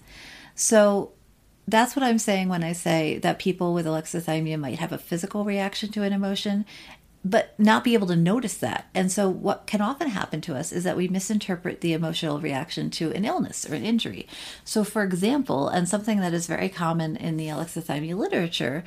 So 0.55 1.12
that's 1.67 1.97
what 1.97 2.03
I'm 2.03 2.19
saying 2.19 2.49
when 2.49 2.62
I 2.62 2.73
say 2.73 3.19
that 3.19 3.38
people 3.38 3.73
with 3.73 3.87
alexithymia 3.87 4.59
might 4.59 4.79
have 4.79 4.93
a 4.93 4.99
physical 4.99 5.45
reaction 5.45 5.91
to 5.93 6.03
an 6.03 6.12
emotion, 6.12 6.67
but 7.25 7.59
not 7.59 7.85
be 7.85 7.95
able 7.95 8.07
to 8.09 8.16
notice 8.16 8.57
that. 8.59 8.87
And 8.95 9.11
so, 9.11 9.28
what 9.28 9.66
can 9.66 9.81
often 9.81 10.09
happen 10.09 10.40
to 10.43 10.54
us 10.54 10.73
is 10.73 10.85
that 10.85 10.97
we 10.97 11.09
misinterpret 11.09 11.81
the 11.81 11.95
emotional 11.95 12.40
reaction 12.40 12.90
to 12.90 13.12
an 13.12 13.25
illness 13.25 13.69
or 13.69 13.75
an 13.75 13.85
injury. 13.85 14.28
So, 14.64 14.85
for 14.85 15.02
example, 15.02 15.69
and 15.69 15.88
something 15.88 16.21
that 16.21 16.35
is 16.35 16.47
very 16.47 16.69
common 16.69 17.16
in 17.16 17.37
the 17.37 17.47
alexithymia 17.47 18.16
literature, 18.16 18.85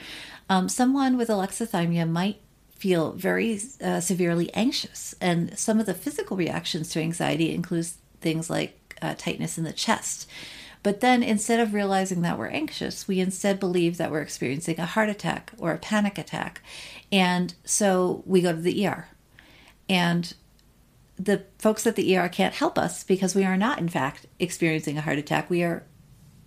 um, 0.49 0.69
someone 0.69 1.17
with 1.17 1.29
alexithymia 1.29 2.07
might 2.07 2.39
feel 2.77 3.11
very 3.13 3.59
uh, 3.83 3.99
severely 3.99 4.53
anxious. 4.53 5.15
And 5.19 5.57
some 5.57 5.79
of 5.79 5.87
the 5.87 5.95
physical 5.95 6.37
reactions 6.37 6.89
to 6.91 6.99
anxiety 6.99 7.53
includes 7.53 7.97
things 8.21 8.49
like 8.49 8.95
uh, 9.01 9.15
tightness 9.17 9.57
in 9.57 9.63
the 9.63 9.73
chest. 9.73 10.29
But 10.83 11.01
then 11.01 11.23
instead 11.23 11.59
of 11.59 11.73
realizing 11.73 12.21
that 12.21 12.37
we're 12.37 12.47
anxious, 12.47 13.07
we 13.07 13.19
instead 13.19 13.59
believe 13.59 13.97
that 13.97 14.11
we're 14.11 14.21
experiencing 14.21 14.79
a 14.79 14.85
heart 14.85 15.09
attack 15.09 15.51
or 15.57 15.71
a 15.71 15.77
panic 15.77 16.17
attack. 16.17 16.61
And 17.11 17.53
so 17.63 18.23
we 18.25 18.41
go 18.41 18.51
to 18.51 18.61
the 18.61 18.87
ER. 18.87 19.07
And 19.89 20.33
the 21.17 21.43
folks 21.57 21.87
at 21.87 21.95
the 21.95 22.17
ER 22.17 22.29
can't 22.29 22.53
help 22.53 22.77
us 22.77 23.03
because 23.03 23.33
we 23.33 23.43
are 23.43 23.57
not, 23.57 23.79
in 23.79 23.89
fact, 23.89 24.25
experiencing 24.39 24.97
a 24.97 25.01
heart 25.01 25.17
attack. 25.17 25.49
We 25.49 25.63
are 25.63 25.83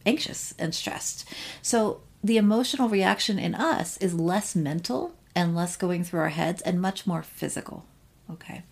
anxious 0.06 0.54
and 0.58 0.74
stressed. 0.74 1.28
So 1.62 2.02
the 2.22 2.36
emotional 2.36 2.88
reaction 2.88 3.38
in 3.38 3.54
us 3.54 3.96
is 3.98 4.14
less 4.14 4.54
mental 4.54 5.14
and 5.34 5.54
less 5.54 5.76
going 5.76 6.04
through 6.04 6.20
our 6.20 6.28
heads 6.30 6.60
and 6.62 6.80
much 6.80 7.06
more 7.06 7.22
physical. 7.22 7.86
Okay. 8.30 8.62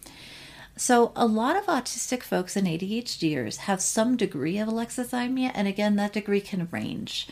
So, 0.76 1.10
a 1.16 1.26
lot 1.26 1.56
of 1.56 1.66
autistic 1.66 2.22
folks 2.22 2.54
and 2.54 2.64
ADHDers 2.64 3.56
have 3.56 3.82
some 3.82 4.16
degree 4.16 4.58
of 4.58 4.68
alexithymia, 4.68 5.50
and 5.52 5.66
again, 5.66 5.96
that 5.96 6.12
degree 6.12 6.40
can 6.40 6.68
range. 6.70 7.26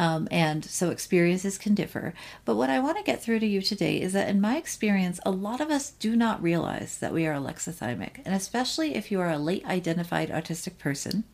Um, 0.00 0.28
and 0.30 0.64
so 0.64 0.88
experiences 0.88 1.58
can 1.58 1.74
differ. 1.74 2.14
But 2.46 2.56
what 2.56 2.70
I 2.70 2.80
want 2.80 2.96
to 2.96 3.04
get 3.04 3.22
through 3.22 3.40
to 3.40 3.46
you 3.46 3.60
today 3.60 4.00
is 4.00 4.14
that, 4.14 4.30
in 4.30 4.40
my 4.40 4.56
experience, 4.56 5.20
a 5.26 5.30
lot 5.30 5.60
of 5.60 5.68
us 5.68 5.90
do 5.90 6.16
not 6.16 6.42
realize 6.42 6.96
that 7.00 7.12
we 7.12 7.26
are 7.26 7.34
alexithymic. 7.34 8.22
And 8.24 8.34
especially 8.34 8.94
if 8.94 9.12
you 9.12 9.20
are 9.20 9.28
a 9.28 9.36
late 9.36 9.66
identified 9.66 10.30
autistic 10.30 10.78
person, 10.78 11.24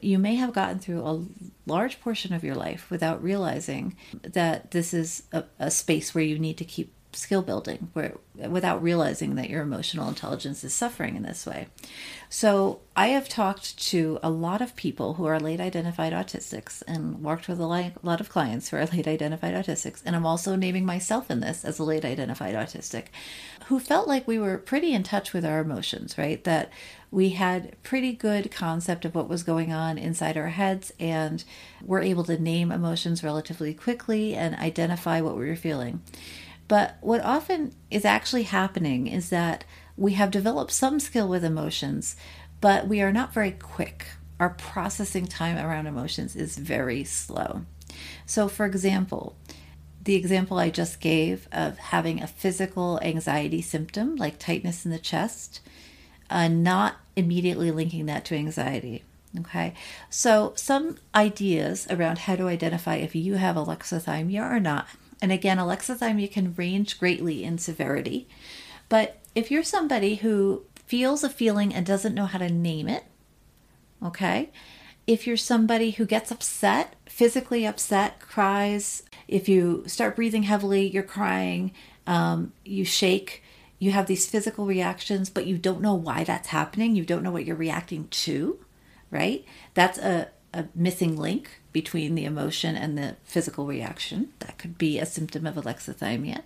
you 0.00 0.20
may 0.20 0.36
have 0.36 0.52
gotten 0.52 0.78
through 0.78 1.02
a 1.04 1.24
large 1.66 2.00
portion 2.00 2.32
of 2.32 2.44
your 2.44 2.54
life 2.54 2.88
without 2.88 3.20
realizing 3.20 3.96
that 4.22 4.70
this 4.70 4.94
is 4.94 5.24
a, 5.32 5.42
a 5.58 5.70
space 5.72 6.14
where 6.14 6.22
you 6.22 6.38
need 6.38 6.58
to 6.58 6.64
keep 6.64 6.92
skill 7.16 7.42
building 7.42 7.90
where 7.92 8.14
without 8.34 8.82
realizing 8.82 9.36
that 9.36 9.48
your 9.48 9.62
emotional 9.62 10.08
intelligence 10.08 10.64
is 10.64 10.74
suffering 10.74 11.16
in 11.16 11.22
this 11.22 11.46
way. 11.46 11.68
So, 12.28 12.80
I 12.96 13.08
have 13.08 13.28
talked 13.28 13.76
to 13.90 14.18
a 14.22 14.30
lot 14.30 14.60
of 14.60 14.76
people 14.76 15.14
who 15.14 15.24
are 15.24 15.38
late 15.38 15.60
identified 15.60 16.12
autistics 16.12 16.82
and 16.86 17.22
worked 17.22 17.48
with 17.48 17.60
a 17.60 17.92
lot 18.02 18.20
of 18.20 18.28
clients 18.28 18.68
who 18.68 18.76
are 18.76 18.86
late 18.92 19.06
identified 19.06 19.54
autistics 19.54 20.02
and 20.04 20.16
I'm 20.16 20.26
also 20.26 20.56
naming 20.56 20.84
myself 20.84 21.30
in 21.30 21.40
this 21.40 21.64
as 21.64 21.78
a 21.78 21.84
late 21.84 22.04
identified 22.04 22.54
autistic 22.54 23.06
who 23.66 23.80
felt 23.80 24.06
like 24.06 24.28
we 24.28 24.38
were 24.38 24.58
pretty 24.58 24.92
in 24.92 25.02
touch 25.02 25.32
with 25.32 25.44
our 25.44 25.60
emotions, 25.60 26.18
right? 26.18 26.42
That 26.44 26.70
we 27.10 27.30
had 27.30 27.80
pretty 27.82 28.12
good 28.12 28.50
concept 28.50 29.04
of 29.04 29.14
what 29.14 29.28
was 29.28 29.42
going 29.42 29.72
on 29.72 29.96
inside 29.96 30.36
our 30.36 30.48
heads 30.48 30.92
and 31.00 31.44
were 31.82 32.00
able 32.00 32.24
to 32.24 32.38
name 32.38 32.70
emotions 32.70 33.22
relatively 33.22 33.72
quickly 33.72 34.34
and 34.34 34.54
identify 34.56 35.20
what 35.20 35.36
we 35.36 35.46
were 35.46 35.56
feeling. 35.56 36.02
But 36.68 36.96
what 37.00 37.20
often 37.22 37.74
is 37.90 38.04
actually 38.04 38.44
happening 38.44 39.06
is 39.06 39.30
that 39.30 39.64
we 39.96 40.14
have 40.14 40.30
developed 40.30 40.72
some 40.72 40.98
skill 40.98 41.28
with 41.28 41.44
emotions, 41.44 42.16
but 42.60 42.88
we 42.88 43.00
are 43.02 43.12
not 43.12 43.34
very 43.34 43.52
quick. 43.52 44.06
Our 44.40 44.50
processing 44.50 45.26
time 45.26 45.58
around 45.58 45.86
emotions 45.86 46.34
is 46.34 46.56
very 46.56 47.04
slow. 47.04 47.64
So, 48.26 48.48
for 48.48 48.66
example, 48.66 49.36
the 50.02 50.16
example 50.16 50.58
I 50.58 50.70
just 50.70 51.00
gave 51.00 51.48
of 51.52 51.78
having 51.78 52.20
a 52.20 52.26
physical 52.26 52.98
anxiety 53.02 53.62
symptom 53.62 54.16
like 54.16 54.38
tightness 54.38 54.84
in 54.84 54.90
the 54.90 54.98
chest, 54.98 55.60
uh, 56.28 56.48
not 56.48 56.96
immediately 57.16 57.70
linking 57.70 58.06
that 58.06 58.24
to 58.26 58.34
anxiety. 58.34 59.04
Okay, 59.40 59.74
so 60.10 60.52
some 60.54 60.98
ideas 61.14 61.88
around 61.90 62.18
how 62.18 62.36
to 62.36 62.46
identify 62.46 62.96
if 62.96 63.16
you 63.16 63.34
have 63.34 63.56
alexithymia 63.56 64.48
or 64.48 64.60
not 64.60 64.86
and 65.24 65.32
again, 65.32 65.56
alexithymia 65.56 66.30
can 66.30 66.54
range 66.54 66.98
greatly 66.98 67.44
in 67.44 67.56
severity. 67.56 68.28
But 68.90 69.20
if 69.34 69.50
you're 69.50 69.62
somebody 69.62 70.16
who 70.16 70.64
feels 70.84 71.24
a 71.24 71.30
feeling 71.30 71.74
and 71.74 71.86
doesn't 71.86 72.14
know 72.14 72.26
how 72.26 72.38
to 72.38 72.50
name 72.50 72.88
it, 72.88 73.04
okay? 74.02 74.50
If 75.06 75.26
you're 75.26 75.38
somebody 75.38 75.92
who 75.92 76.04
gets 76.04 76.30
upset, 76.30 76.94
physically 77.06 77.66
upset, 77.66 78.20
cries, 78.20 79.02
if 79.26 79.48
you 79.48 79.84
start 79.86 80.14
breathing 80.14 80.42
heavily, 80.42 80.88
you're 80.88 81.02
crying, 81.02 81.72
um, 82.06 82.52
you 82.62 82.84
shake, 82.84 83.42
you 83.78 83.92
have 83.92 84.06
these 84.06 84.28
physical 84.28 84.66
reactions, 84.66 85.30
but 85.30 85.46
you 85.46 85.56
don't 85.56 85.80
know 85.80 85.94
why 85.94 86.24
that's 86.24 86.48
happening, 86.48 86.94
you 86.94 87.04
don't 87.06 87.22
know 87.22 87.30
what 87.30 87.46
you're 87.46 87.56
reacting 87.56 88.08
to, 88.08 88.58
right? 89.14 89.44
That's 89.72 89.96
a, 89.96 90.28
a 90.52 90.66
missing 90.74 91.16
link 91.16 91.60
between 91.72 92.16
the 92.16 92.24
emotion 92.24 92.76
and 92.76 92.98
the 92.98 93.16
physical 93.24 93.64
reaction. 93.64 94.30
That 94.40 94.58
could 94.58 94.76
be 94.76 94.98
a 94.98 95.06
symptom 95.06 95.46
of 95.46 95.54
alexithymia. 95.54 96.42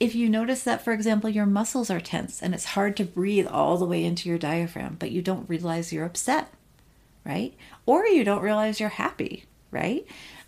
If 0.00 0.14
you 0.16 0.28
notice 0.28 0.64
that, 0.64 0.82
for 0.82 0.92
example, 0.92 1.30
your 1.30 1.46
muscles 1.46 1.88
are 1.88 2.00
tense 2.00 2.42
and 2.42 2.52
it's 2.52 2.64
hard 2.64 2.96
to 2.96 3.04
breathe 3.04 3.46
all 3.46 3.78
the 3.78 3.86
way 3.86 4.04
into 4.04 4.28
your 4.28 4.38
diaphragm, 4.38 4.96
but 4.98 5.12
you 5.12 5.22
don't 5.22 5.48
realize 5.48 5.92
you're 5.92 6.04
upset, 6.04 6.52
right? 7.24 7.54
Or 7.86 8.04
you 8.06 8.24
don't 8.24 8.42
realize 8.42 8.80
you're 8.80 8.88
happy, 8.88 9.44
right? 9.70 10.04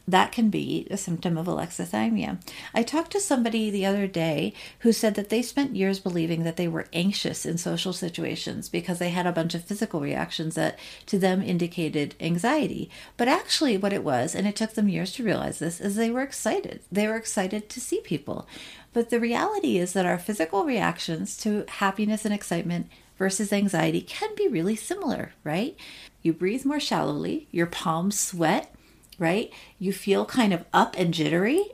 That 0.08 0.32
can 0.32 0.50
be 0.50 0.86
a 0.90 0.96
symptom 0.96 1.36
of 1.36 1.46
alexithymia. 1.46 2.38
I 2.72 2.82
talked 2.82 3.10
to 3.12 3.20
somebody 3.20 3.70
the 3.70 3.86
other 3.86 4.06
day 4.06 4.52
who 4.80 4.92
said 4.92 5.14
that 5.16 5.30
they 5.30 5.42
spent 5.42 5.74
years 5.74 5.98
believing 5.98 6.44
that 6.44 6.56
they 6.56 6.68
were 6.68 6.86
anxious 6.92 7.44
in 7.44 7.58
social 7.58 7.92
situations 7.92 8.68
because 8.68 8.98
they 8.98 9.10
had 9.10 9.26
a 9.26 9.32
bunch 9.32 9.54
of 9.54 9.64
physical 9.64 10.00
reactions 10.00 10.54
that 10.54 10.78
to 11.06 11.18
them 11.18 11.42
indicated 11.42 12.14
anxiety. 12.20 12.88
But 13.16 13.28
actually, 13.28 13.76
what 13.76 13.92
it 13.92 14.04
was, 14.04 14.34
and 14.34 14.46
it 14.46 14.54
took 14.54 14.74
them 14.74 14.88
years 14.88 15.12
to 15.12 15.24
realize 15.24 15.58
this, 15.58 15.80
is 15.80 15.96
they 15.96 16.10
were 16.10 16.22
excited. 16.22 16.80
They 16.92 17.08
were 17.08 17.16
excited 17.16 17.68
to 17.68 17.80
see 17.80 18.00
people. 18.00 18.46
But 18.92 19.10
the 19.10 19.20
reality 19.20 19.78
is 19.78 19.92
that 19.92 20.06
our 20.06 20.18
physical 20.18 20.64
reactions 20.64 21.36
to 21.38 21.64
happiness 21.68 22.24
and 22.24 22.32
excitement 22.32 22.88
versus 23.18 23.52
anxiety 23.52 24.00
can 24.00 24.34
be 24.36 24.46
really 24.46 24.76
similar, 24.76 25.32
right? 25.42 25.76
You 26.22 26.32
breathe 26.32 26.64
more 26.64 26.80
shallowly, 26.80 27.48
your 27.50 27.66
palms 27.66 28.18
sweat, 28.18 28.74
right? 29.18 29.52
You 29.78 29.92
feel 29.92 30.24
kind 30.24 30.52
of 30.52 30.64
up 30.72 30.96
and 30.96 31.12
jittery, 31.12 31.72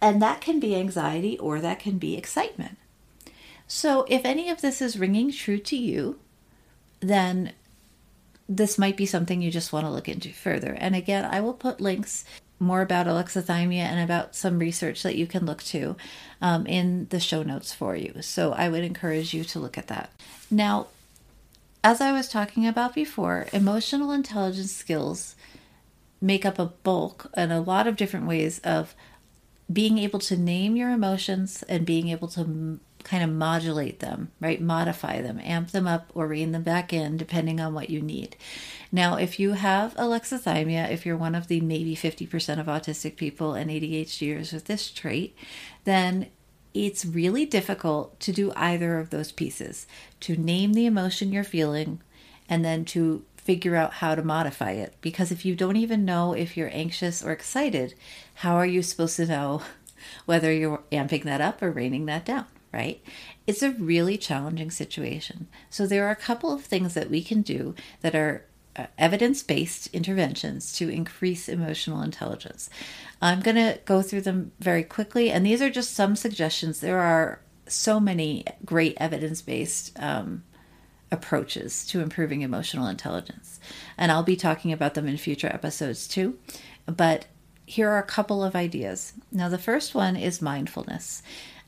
and 0.00 0.20
that 0.22 0.40
can 0.40 0.60
be 0.60 0.76
anxiety 0.76 1.38
or 1.38 1.60
that 1.60 1.78
can 1.78 1.98
be 1.98 2.16
excitement. 2.16 2.78
So, 3.66 4.04
if 4.08 4.24
any 4.24 4.50
of 4.50 4.60
this 4.60 4.82
is 4.82 4.98
ringing 4.98 5.32
true 5.32 5.58
to 5.58 5.76
you, 5.76 6.18
then 7.00 7.52
this 8.48 8.78
might 8.78 8.96
be 8.96 9.06
something 9.06 9.40
you 9.40 9.50
just 9.50 9.72
want 9.72 9.86
to 9.86 9.90
look 9.90 10.08
into 10.08 10.30
further. 10.30 10.76
And 10.78 10.94
again, 10.94 11.24
I 11.24 11.40
will 11.40 11.54
put 11.54 11.80
links 11.80 12.24
more 12.58 12.80
about 12.80 13.06
alexithymia 13.06 13.78
and 13.78 14.00
about 14.00 14.36
some 14.36 14.58
research 14.58 15.02
that 15.02 15.16
you 15.16 15.26
can 15.26 15.44
look 15.44 15.62
to 15.64 15.96
um, 16.40 16.66
in 16.66 17.06
the 17.10 17.20
show 17.20 17.42
notes 17.42 17.72
for 17.72 17.96
you. 17.96 18.22
So 18.22 18.52
I 18.52 18.68
would 18.68 18.84
encourage 18.84 19.34
you 19.34 19.44
to 19.44 19.58
look 19.58 19.76
at 19.76 19.88
that. 19.88 20.12
Now, 20.50 20.86
as 21.82 22.00
I 22.00 22.12
was 22.12 22.28
talking 22.28 22.66
about 22.66 22.94
before, 22.94 23.46
emotional 23.52 24.12
intelligence 24.12 24.72
skills 24.72 25.34
make 26.22 26.46
up 26.46 26.58
a 26.58 26.66
bulk 26.66 27.30
and 27.34 27.52
a 27.52 27.60
lot 27.60 27.86
of 27.86 27.96
different 27.96 28.26
ways 28.26 28.60
of 28.60 28.94
being 29.70 29.98
able 29.98 30.18
to 30.20 30.36
name 30.36 30.76
your 30.76 30.90
emotions 30.90 31.62
and 31.68 31.84
being 31.84 32.08
able 32.08 32.28
to 32.28 32.40
m- 32.40 32.80
kind 33.02 33.24
of 33.24 33.30
modulate 33.30 33.98
them, 33.98 34.30
right? 34.40 34.60
Modify 34.60 35.20
them, 35.20 35.40
amp 35.42 35.72
them 35.72 35.88
up, 35.88 36.10
or 36.14 36.28
rein 36.28 36.52
them 36.52 36.62
back 36.62 36.92
in, 36.92 37.16
depending 37.16 37.60
on 37.60 37.74
what 37.74 37.90
you 37.90 38.00
need. 38.00 38.36
Now, 38.92 39.16
if 39.16 39.40
you 39.40 39.52
have 39.52 39.94
alexithymia, 39.94 40.90
if 40.90 41.04
you're 41.04 41.16
one 41.16 41.34
of 41.34 41.48
the 41.48 41.60
maybe 41.60 41.96
50% 41.96 42.60
of 42.60 42.66
autistic 42.66 43.16
people 43.16 43.54
and 43.54 43.70
ADHDers 43.70 44.52
with 44.52 44.66
this 44.66 44.90
trait, 44.90 45.36
then 45.84 46.28
it's 46.74 47.04
really 47.04 47.44
difficult 47.44 48.18
to 48.20 48.32
do 48.32 48.52
either 48.54 48.98
of 48.98 49.10
those 49.10 49.32
pieces 49.32 49.86
to 50.20 50.36
name 50.36 50.74
the 50.74 50.86
emotion 50.86 51.32
you're 51.32 51.44
feeling 51.44 52.00
and 52.48 52.64
then 52.64 52.84
to 52.84 53.24
figure 53.44 53.76
out 53.76 53.94
how 53.94 54.14
to 54.14 54.22
modify 54.22 54.72
it. 54.72 54.94
Because 55.00 55.32
if 55.32 55.44
you 55.44 55.54
don't 55.54 55.76
even 55.76 56.04
know 56.04 56.32
if 56.32 56.56
you're 56.56 56.70
anxious 56.72 57.22
or 57.22 57.32
excited, 57.32 57.94
how 58.36 58.54
are 58.54 58.66
you 58.66 58.82
supposed 58.82 59.16
to 59.16 59.26
know 59.26 59.62
whether 60.26 60.52
you're 60.52 60.82
amping 60.90 61.24
that 61.24 61.40
up 61.40 61.62
or 61.62 61.70
reining 61.70 62.06
that 62.06 62.24
down, 62.24 62.46
right? 62.72 63.02
It's 63.46 63.62
a 63.62 63.72
really 63.72 64.16
challenging 64.16 64.70
situation. 64.70 65.48
So, 65.70 65.86
there 65.86 66.06
are 66.06 66.12
a 66.12 66.16
couple 66.16 66.52
of 66.52 66.64
things 66.64 66.94
that 66.94 67.10
we 67.10 67.22
can 67.22 67.42
do 67.42 67.74
that 68.00 68.14
are 68.14 68.44
uh, 68.74 68.86
evidence 68.96 69.42
based 69.42 69.88
interventions 69.88 70.72
to 70.72 70.88
increase 70.88 71.48
emotional 71.48 72.00
intelligence. 72.00 72.70
I'm 73.20 73.40
going 73.40 73.56
to 73.56 73.78
go 73.84 74.02
through 74.02 74.22
them 74.22 74.52
very 74.60 74.82
quickly, 74.82 75.30
and 75.30 75.44
these 75.44 75.60
are 75.60 75.70
just 75.70 75.94
some 75.94 76.16
suggestions. 76.16 76.80
There 76.80 77.00
are 77.00 77.40
so 77.66 78.00
many 78.00 78.44
great 78.64 78.96
evidence 78.98 79.42
based 79.42 79.92
um, 79.98 80.44
approaches 81.12 81.86
to 81.86 82.00
improving 82.00 82.42
emotional 82.42 82.88
intelligence. 82.88 83.60
And 83.96 84.10
I'll 84.10 84.24
be 84.24 84.34
talking 84.34 84.72
about 84.72 84.94
them 84.94 85.06
in 85.06 85.16
future 85.16 85.46
episodes 85.46 86.08
too. 86.08 86.38
But 86.86 87.26
here 87.66 87.88
are 87.88 87.98
a 87.98 88.02
couple 88.02 88.42
of 88.42 88.56
ideas. 88.56 89.12
Now, 89.30 89.48
the 89.48 89.58
first 89.58 89.94
one 89.94 90.16
is 90.16 90.42
mindfulness. 90.42 91.22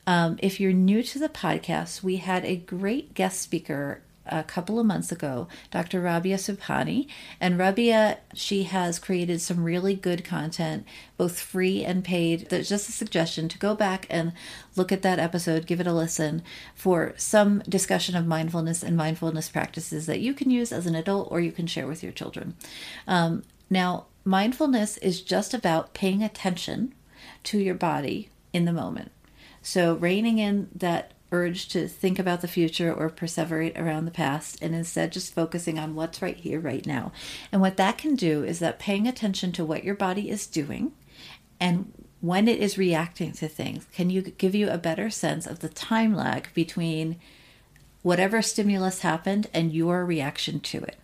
Um, 0.07 0.37
if 0.39 0.59
you're 0.59 0.73
new 0.73 1.01
to 1.03 1.19
the 1.19 1.29
podcast, 1.29 2.03
we 2.03 2.17
had 2.17 2.43
a 2.43 2.57
great 2.57 3.13
guest 3.13 3.41
speaker 3.41 4.01
a 4.27 4.43
couple 4.43 4.79
of 4.79 4.85
months 4.85 5.11
ago, 5.11 5.47
Dr. 5.71 6.01
Rabia 6.01 6.37
Subhani. 6.37 7.07
And 7.39 7.57
Rabia, 7.57 8.19
she 8.33 8.63
has 8.63 8.99
created 8.99 9.41
some 9.41 9.63
really 9.63 9.95
good 9.95 10.23
content, 10.23 10.85
both 11.17 11.39
free 11.39 11.83
and 11.83 12.03
paid. 12.03 12.49
There's 12.49 12.69
just 12.69 12.89
a 12.89 12.91
suggestion 12.91 13.47
to 13.49 13.57
go 13.57 13.75
back 13.75 14.07
and 14.09 14.33
look 14.75 14.91
at 14.91 15.01
that 15.03 15.19
episode, 15.19 15.67
give 15.67 15.79
it 15.79 15.87
a 15.87 15.93
listen 15.93 16.43
for 16.73 17.13
some 17.17 17.59
discussion 17.67 18.15
of 18.15 18.25
mindfulness 18.25 18.83
and 18.83 18.97
mindfulness 18.97 19.49
practices 19.49 20.05
that 20.05 20.19
you 20.19 20.33
can 20.33 20.49
use 20.49 20.71
as 20.71 20.85
an 20.85 20.95
adult 20.95 21.27
or 21.31 21.39
you 21.39 21.51
can 21.51 21.67
share 21.67 21.87
with 21.87 22.03
your 22.03 22.11
children. 22.11 22.55
Um, 23.07 23.43
now, 23.69 24.05
mindfulness 24.23 24.97
is 24.97 25.21
just 25.21 25.53
about 25.53 25.93
paying 25.93 26.23
attention 26.23 26.93
to 27.43 27.59
your 27.59 27.75
body 27.75 28.29
in 28.53 28.65
the 28.65 28.73
moment. 28.73 29.11
So, 29.61 29.95
reining 29.95 30.37
in 30.37 30.69
that 30.75 31.14
urge 31.35 31.67
to 31.69 31.87
think 31.87 32.17
about 32.17 32.41
the 32.41 32.47
future 32.47 32.93
or 32.93 33.09
perseverate 33.09 33.77
around 33.77 34.05
the 34.05 34.11
past 34.11 34.57
and 34.61 34.73
instead 34.73 35.11
just 35.11 35.33
focusing 35.33 35.77
on 35.77 35.95
what's 35.95 36.21
right 36.21 36.37
here, 36.37 36.59
right 36.59 36.85
now. 36.85 37.11
And 37.51 37.61
what 37.61 37.77
that 37.77 37.97
can 37.97 38.15
do 38.15 38.43
is 38.43 38.59
that 38.59 38.79
paying 38.79 39.07
attention 39.07 39.51
to 39.53 39.65
what 39.65 39.83
your 39.83 39.95
body 39.95 40.29
is 40.29 40.47
doing 40.47 40.93
and 41.59 41.91
when 42.21 42.47
it 42.47 42.59
is 42.59 42.77
reacting 42.77 43.31
to 43.33 43.47
things 43.47 43.85
can 43.93 44.09
you 44.09 44.21
give 44.21 44.55
you 44.55 44.69
a 44.69 44.77
better 44.77 45.09
sense 45.09 45.45
of 45.45 45.59
the 45.59 45.69
time 45.69 46.15
lag 46.15 46.51
between 46.53 47.17
whatever 48.01 48.41
stimulus 48.41 49.01
happened 49.01 49.47
and 49.53 49.73
your 49.73 50.05
reaction 50.05 50.59
to 50.59 50.77
it. 50.79 50.97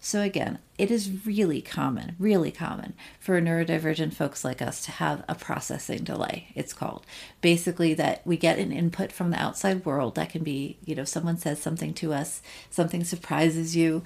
So, 0.00 0.20
again, 0.20 0.58
it 0.76 0.90
is 0.90 1.26
really 1.26 1.60
common, 1.60 2.14
really 2.18 2.50
common 2.50 2.94
for 3.18 3.40
neurodivergent 3.40 4.14
folks 4.14 4.44
like 4.44 4.62
us 4.62 4.84
to 4.84 4.92
have 4.92 5.24
a 5.28 5.34
processing 5.34 6.04
delay, 6.04 6.48
it's 6.54 6.72
called. 6.72 7.04
Basically, 7.40 7.94
that 7.94 8.26
we 8.26 8.36
get 8.36 8.58
an 8.58 8.72
input 8.72 9.10
from 9.12 9.30
the 9.30 9.40
outside 9.40 9.84
world 9.84 10.14
that 10.14 10.30
can 10.30 10.44
be, 10.44 10.78
you 10.84 10.94
know, 10.94 11.04
someone 11.04 11.36
says 11.36 11.60
something 11.60 11.94
to 11.94 12.12
us, 12.12 12.42
something 12.70 13.04
surprises 13.04 13.74
you, 13.74 14.02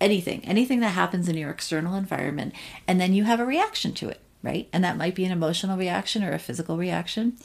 anything, 0.00 0.44
anything 0.44 0.80
that 0.80 0.88
happens 0.88 1.28
in 1.28 1.36
your 1.36 1.50
external 1.50 1.94
environment, 1.94 2.54
and 2.88 3.00
then 3.00 3.14
you 3.14 3.24
have 3.24 3.40
a 3.40 3.46
reaction 3.46 3.92
to 3.94 4.08
it, 4.08 4.20
right? 4.42 4.68
And 4.72 4.82
that 4.82 4.96
might 4.96 5.14
be 5.14 5.24
an 5.24 5.32
emotional 5.32 5.76
reaction 5.76 6.24
or 6.24 6.32
a 6.32 6.38
physical 6.38 6.76
reaction. 6.76 7.36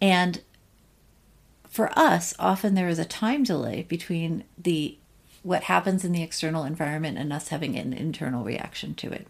And 0.00 0.40
for 1.68 1.96
us, 1.96 2.34
often 2.38 2.74
there 2.74 2.88
is 2.88 2.98
a 2.98 3.04
time 3.04 3.44
delay 3.44 3.82
between 3.88 4.44
the 4.58 4.98
what 5.42 5.64
happens 5.64 6.04
in 6.04 6.12
the 6.12 6.22
external 6.22 6.64
environment 6.64 7.18
and 7.18 7.32
us 7.32 7.48
having 7.48 7.76
an 7.76 7.92
internal 7.92 8.44
reaction 8.44 8.94
to 8.94 9.10
it. 9.10 9.26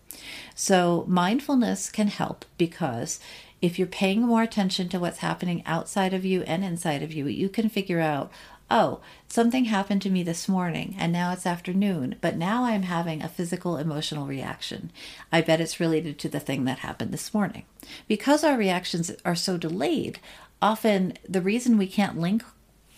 So, 0.54 1.04
mindfulness 1.06 1.90
can 1.90 2.08
help 2.08 2.44
because 2.58 3.20
if 3.62 3.78
you're 3.78 3.86
paying 3.86 4.22
more 4.22 4.42
attention 4.42 4.88
to 4.88 4.98
what's 4.98 5.18
happening 5.18 5.62
outside 5.66 6.14
of 6.14 6.24
you 6.24 6.42
and 6.42 6.64
inside 6.64 7.02
of 7.02 7.12
you, 7.12 7.26
you 7.26 7.48
can 7.48 7.68
figure 7.68 8.00
out, 8.00 8.32
oh, 8.70 9.00
something 9.28 9.66
happened 9.66 10.00
to 10.02 10.10
me 10.10 10.22
this 10.22 10.48
morning 10.48 10.96
and 10.98 11.12
now 11.12 11.32
it's 11.32 11.46
afternoon, 11.46 12.16
but 12.20 12.36
now 12.36 12.64
I'm 12.64 12.84
having 12.84 13.22
a 13.22 13.28
physical 13.28 13.76
emotional 13.76 14.26
reaction. 14.26 14.90
I 15.30 15.40
bet 15.42 15.60
it's 15.60 15.80
related 15.80 16.18
to 16.20 16.28
the 16.28 16.40
thing 16.40 16.64
that 16.64 16.78
happened 16.80 17.12
this 17.12 17.34
morning. 17.34 17.64
Because 18.08 18.42
our 18.42 18.56
reactions 18.56 19.10
are 19.24 19.34
so 19.34 19.56
delayed, 19.56 20.20
often 20.62 21.14
the 21.28 21.42
reason 21.42 21.76
we 21.78 21.86
can't 21.86 22.18
link 22.18 22.44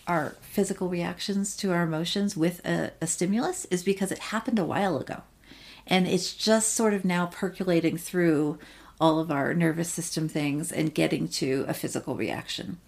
our 0.06 0.37
physical 0.40 0.88
reactions 0.88 1.56
to 1.56 1.73
our 1.73 1.82
emotions 1.82 2.37
with 2.37 2.64
a, 2.66 2.92
a, 3.00 3.06
stimulus 3.06 3.64
is 3.66 3.82
because 3.82 4.11
it 4.11 4.18
happened 4.18 4.59
a 4.59 4.64
while 4.64 4.98
ago. 4.98 5.22
And 5.87 6.07
it's 6.07 6.35
just 6.35 6.74
sort 6.74 6.94
of 6.94 7.05
now 7.05 7.27
percolating 7.27 7.96
through 7.96 8.59
all 9.00 9.18
of 9.18 9.31
our 9.31 9.53
nervous 9.55 9.90
system 9.90 10.29
things 10.29 10.70
and 10.70 10.94
getting 10.94 11.27
to 11.27 11.64
a 11.66 11.74
physical 11.74 12.14
reaction. 12.14 12.79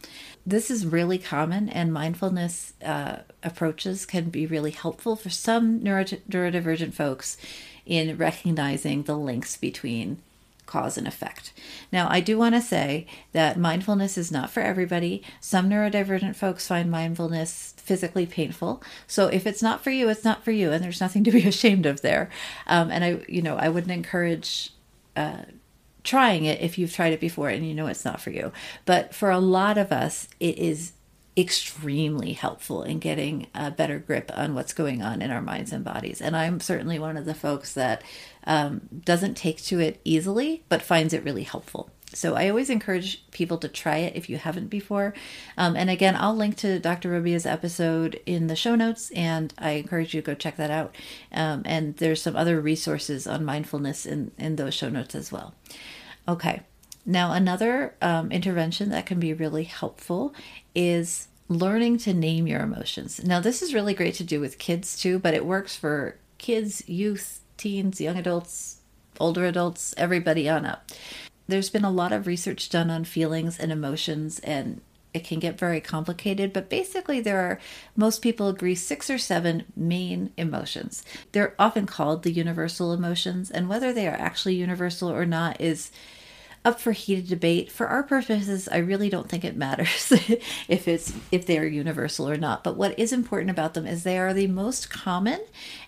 This 0.46 0.70
is 0.70 0.86
really 0.86 1.18
common, 1.18 1.68
and 1.68 1.92
mindfulness 1.92 2.74
uh, 2.84 3.18
approaches 3.42 4.06
can 4.06 4.30
be 4.30 4.46
really 4.46 4.70
helpful 4.70 5.16
for 5.16 5.30
some 5.30 5.80
neurodivergent 5.80 6.94
folks 6.94 7.36
in 7.86 8.16
recognizing 8.16 9.02
the 9.02 9.16
links 9.16 9.56
between 9.56 10.22
cause 10.66 10.96
and 10.96 11.06
effect. 11.06 11.52
Now, 11.92 12.08
I 12.10 12.20
do 12.20 12.38
want 12.38 12.54
to 12.54 12.60
say 12.60 13.06
that 13.32 13.58
mindfulness 13.58 14.16
is 14.16 14.32
not 14.32 14.50
for 14.50 14.60
everybody. 14.60 15.22
Some 15.40 15.68
neurodivergent 15.68 16.36
folks 16.36 16.66
find 16.66 16.90
mindfulness 16.90 17.74
physically 17.76 18.26
painful. 18.26 18.82
So 19.06 19.26
if 19.26 19.46
it's 19.46 19.62
not 19.62 19.84
for 19.84 19.90
you, 19.90 20.08
it's 20.08 20.24
not 20.24 20.44
for 20.44 20.52
you, 20.52 20.72
and 20.72 20.82
there's 20.82 21.00
nothing 21.00 21.24
to 21.24 21.30
be 21.30 21.42
ashamed 21.46 21.86
of 21.86 22.00
there. 22.00 22.30
Um, 22.66 22.90
and 22.90 23.04
I, 23.04 23.24
you 23.28 23.42
know, 23.42 23.56
I 23.56 23.68
wouldn't 23.68 23.92
encourage. 23.92 24.70
Uh, 25.16 25.44
trying 26.02 26.44
it 26.44 26.60
if 26.60 26.76
you've 26.76 26.92
tried 26.92 27.14
it 27.14 27.20
before 27.20 27.48
and 27.48 27.66
you 27.66 27.72
know 27.72 27.86
it's 27.86 28.04
not 28.04 28.20
for 28.20 28.30
you. 28.30 28.52
But 28.84 29.14
for 29.14 29.30
a 29.30 29.38
lot 29.38 29.78
of 29.78 29.90
us, 29.90 30.28
it 30.38 30.58
is 30.58 30.92
extremely 31.36 32.32
helpful 32.32 32.82
in 32.82 32.98
getting 32.98 33.46
a 33.54 33.70
better 33.70 33.98
grip 33.98 34.30
on 34.34 34.54
what's 34.54 34.72
going 34.72 35.02
on 35.02 35.20
in 35.20 35.30
our 35.30 35.42
minds 35.42 35.72
and 35.72 35.84
bodies. 35.84 36.20
And 36.20 36.36
I'm 36.36 36.60
certainly 36.60 36.98
one 36.98 37.16
of 37.16 37.24
the 37.24 37.34
folks 37.34 37.74
that 37.74 38.02
um, 38.46 38.88
doesn't 39.04 39.34
take 39.34 39.62
to 39.64 39.80
it 39.80 40.00
easily, 40.04 40.64
but 40.68 40.82
finds 40.82 41.12
it 41.12 41.24
really 41.24 41.42
helpful. 41.42 41.90
So 42.12 42.36
I 42.36 42.48
always 42.48 42.70
encourage 42.70 43.28
people 43.32 43.58
to 43.58 43.68
try 43.68 43.96
it 43.96 44.14
if 44.14 44.30
you 44.30 44.36
haven't 44.38 44.68
before. 44.68 45.14
Um, 45.58 45.74
and 45.76 45.90
again, 45.90 46.14
I'll 46.16 46.36
link 46.36 46.56
to 46.58 46.78
Dr. 46.78 47.10
Rabia's 47.10 47.46
episode 47.46 48.20
in 48.24 48.46
the 48.46 48.54
show 48.54 48.76
notes, 48.76 49.10
and 49.10 49.52
I 49.58 49.72
encourage 49.72 50.14
you 50.14 50.22
to 50.22 50.26
go 50.26 50.34
check 50.34 50.56
that 50.56 50.70
out. 50.70 50.94
Um, 51.32 51.62
and 51.64 51.96
there's 51.96 52.22
some 52.22 52.36
other 52.36 52.60
resources 52.60 53.26
on 53.26 53.44
mindfulness 53.44 54.06
in, 54.06 54.30
in 54.38 54.54
those 54.56 54.74
show 54.74 54.88
notes 54.88 55.16
as 55.16 55.32
well. 55.32 55.54
Okay. 56.28 56.62
Now, 57.06 57.32
another 57.32 57.94
um, 58.00 58.32
intervention 58.32 58.88
that 58.90 59.06
can 59.06 59.20
be 59.20 59.34
really 59.34 59.64
helpful 59.64 60.34
is 60.74 61.28
learning 61.48 61.98
to 61.98 62.14
name 62.14 62.46
your 62.46 62.60
emotions. 62.60 63.22
Now, 63.22 63.40
this 63.40 63.62
is 63.62 63.74
really 63.74 63.94
great 63.94 64.14
to 64.14 64.24
do 64.24 64.40
with 64.40 64.58
kids 64.58 64.96
too, 64.96 65.18
but 65.18 65.34
it 65.34 65.44
works 65.44 65.76
for 65.76 66.16
kids, 66.38 66.88
youth, 66.88 67.40
teens, 67.56 68.00
young 68.00 68.16
adults, 68.16 68.78
older 69.20 69.44
adults, 69.44 69.94
everybody 69.96 70.48
on 70.48 70.64
up. 70.64 70.90
There's 71.46 71.70
been 71.70 71.84
a 71.84 71.90
lot 71.90 72.12
of 72.12 72.26
research 72.26 72.70
done 72.70 72.90
on 72.90 73.04
feelings 73.04 73.58
and 73.58 73.70
emotions, 73.70 74.38
and 74.40 74.80
it 75.12 75.24
can 75.24 75.38
get 75.38 75.58
very 75.58 75.80
complicated, 75.80 76.52
but 76.52 76.70
basically, 76.70 77.20
there 77.20 77.38
are, 77.38 77.60
most 77.94 78.22
people 78.22 78.48
agree, 78.48 78.74
six 78.74 79.08
or 79.08 79.18
seven 79.18 79.64
main 79.76 80.32
emotions. 80.36 81.04
They're 81.32 81.54
often 81.58 81.86
called 81.86 82.22
the 82.22 82.32
universal 82.32 82.92
emotions, 82.92 83.50
and 83.50 83.68
whether 83.68 83.92
they 83.92 84.08
are 84.08 84.16
actually 84.16 84.56
universal 84.56 85.10
or 85.10 85.26
not 85.26 85.60
is 85.60 85.92
up 86.64 86.80
for 86.80 86.92
heated 86.92 87.28
debate. 87.28 87.70
For 87.70 87.86
our 87.86 88.02
purposes, 88.02 88.68
I 88.68 88.78
really 88.78 89.10
don't 89.10 89.28
think 89.28 89.44
it 89.44 89.56
matters 89.56 90.12
if 90.68 90.88
it's 90.88 91.12
if 91.30 91.46
they 91.46 91.58
are 91.58 91.66
universal 91.66 92.28
or 92.28 92.36
not. 92.36 92.64
But 92.64 92.76
what 92.76 92.98
is 92.98 93.12
important 93.12 93.50
about 93.50 93.74
them 93.74 93.86
is 93.86 94.02
they 94.02 94.18
are 94.18 94.32
the 94.32 94.46
most 94.46 94.90
common 94.90 95.40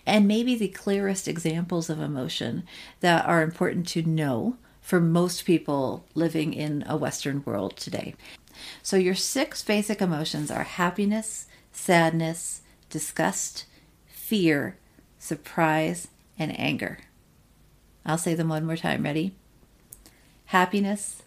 and 0.05 0.27
maybe 0.27 0.55
the 0.55 0.67
clearest 0.67 1.27
examples 1.27 1.89
of 1.89 1.99
emotion 1.99 2.63
that 2.99 3.25
are 3.25 3.41
important 3.41 3.87
to 3.89 4.03
know 4.03 4.57
for 4.81 5.01
most 5.01 5.43
people 5.45 6.05
living 6.15 6.53
in 6.53 6.83
a 6.87 6.95
Western 6.95 7.43
world 7.43 7.75
today. 7.75 8.15
So 8.81 8.95
your 8.95 9.15
six 9.15 9.63
basic 9.63 10.01
emotions 10.01 10.49
are 10.49 10.63
happiness, 10.63 11.47
sadness, 11.71 12.61
disgust, 12.89 13.65
fear, 14.07 14.77
surprise, 15.19 16.07
and 16.39 16.57
anger. 16.57 16.99
I'll 18.05 18.17
say 18.17 18.33
them 18.33 18.49
one 18.49 18.65
more 18.65 18.77
time. 18.77 19.03
Ready? 19.03 19.35
Happiness, 20.47 21.23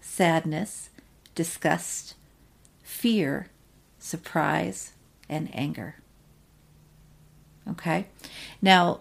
sadness, 0.00 0.90
disgust, 1.34 2.14
fear, 2.82 3.48
surprise, 3.98 4.92
and 5.28 5.48
anger. 5.54 5.96
Okay? 7.68 8.06
Now, 8.60 9.00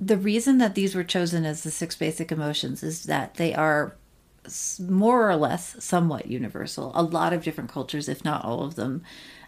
the 0.00 0.16
reason 0.16 0.58
that 0.58 0.74
these 0.74 0.94
were 0.94 1.04
chosen 1.04 1.44
as 1.44 1.62
the 1.62 1.70
six 1.70 1.96
basic 1.96 2.30
emotions 2.30 2.82
is 2.82 3.04
that 3.04 3.34
they 3.34 3.54
are 3.54 3.96
more 4.80 5.28
or 5.28 5.36
less 5.36 5.82
somewhat 5.84 6.26
universal. 6.26 6.92
A 6.94 7.02
lot 7.02 7.32
of 7.32 7.42
different 7.42 7.70
cultures, 7.70 8.08
if 8.08 8.24
not 8.24 8.44
all 8.44 8.62
of 8.62 8.76
them, 8.76 9.02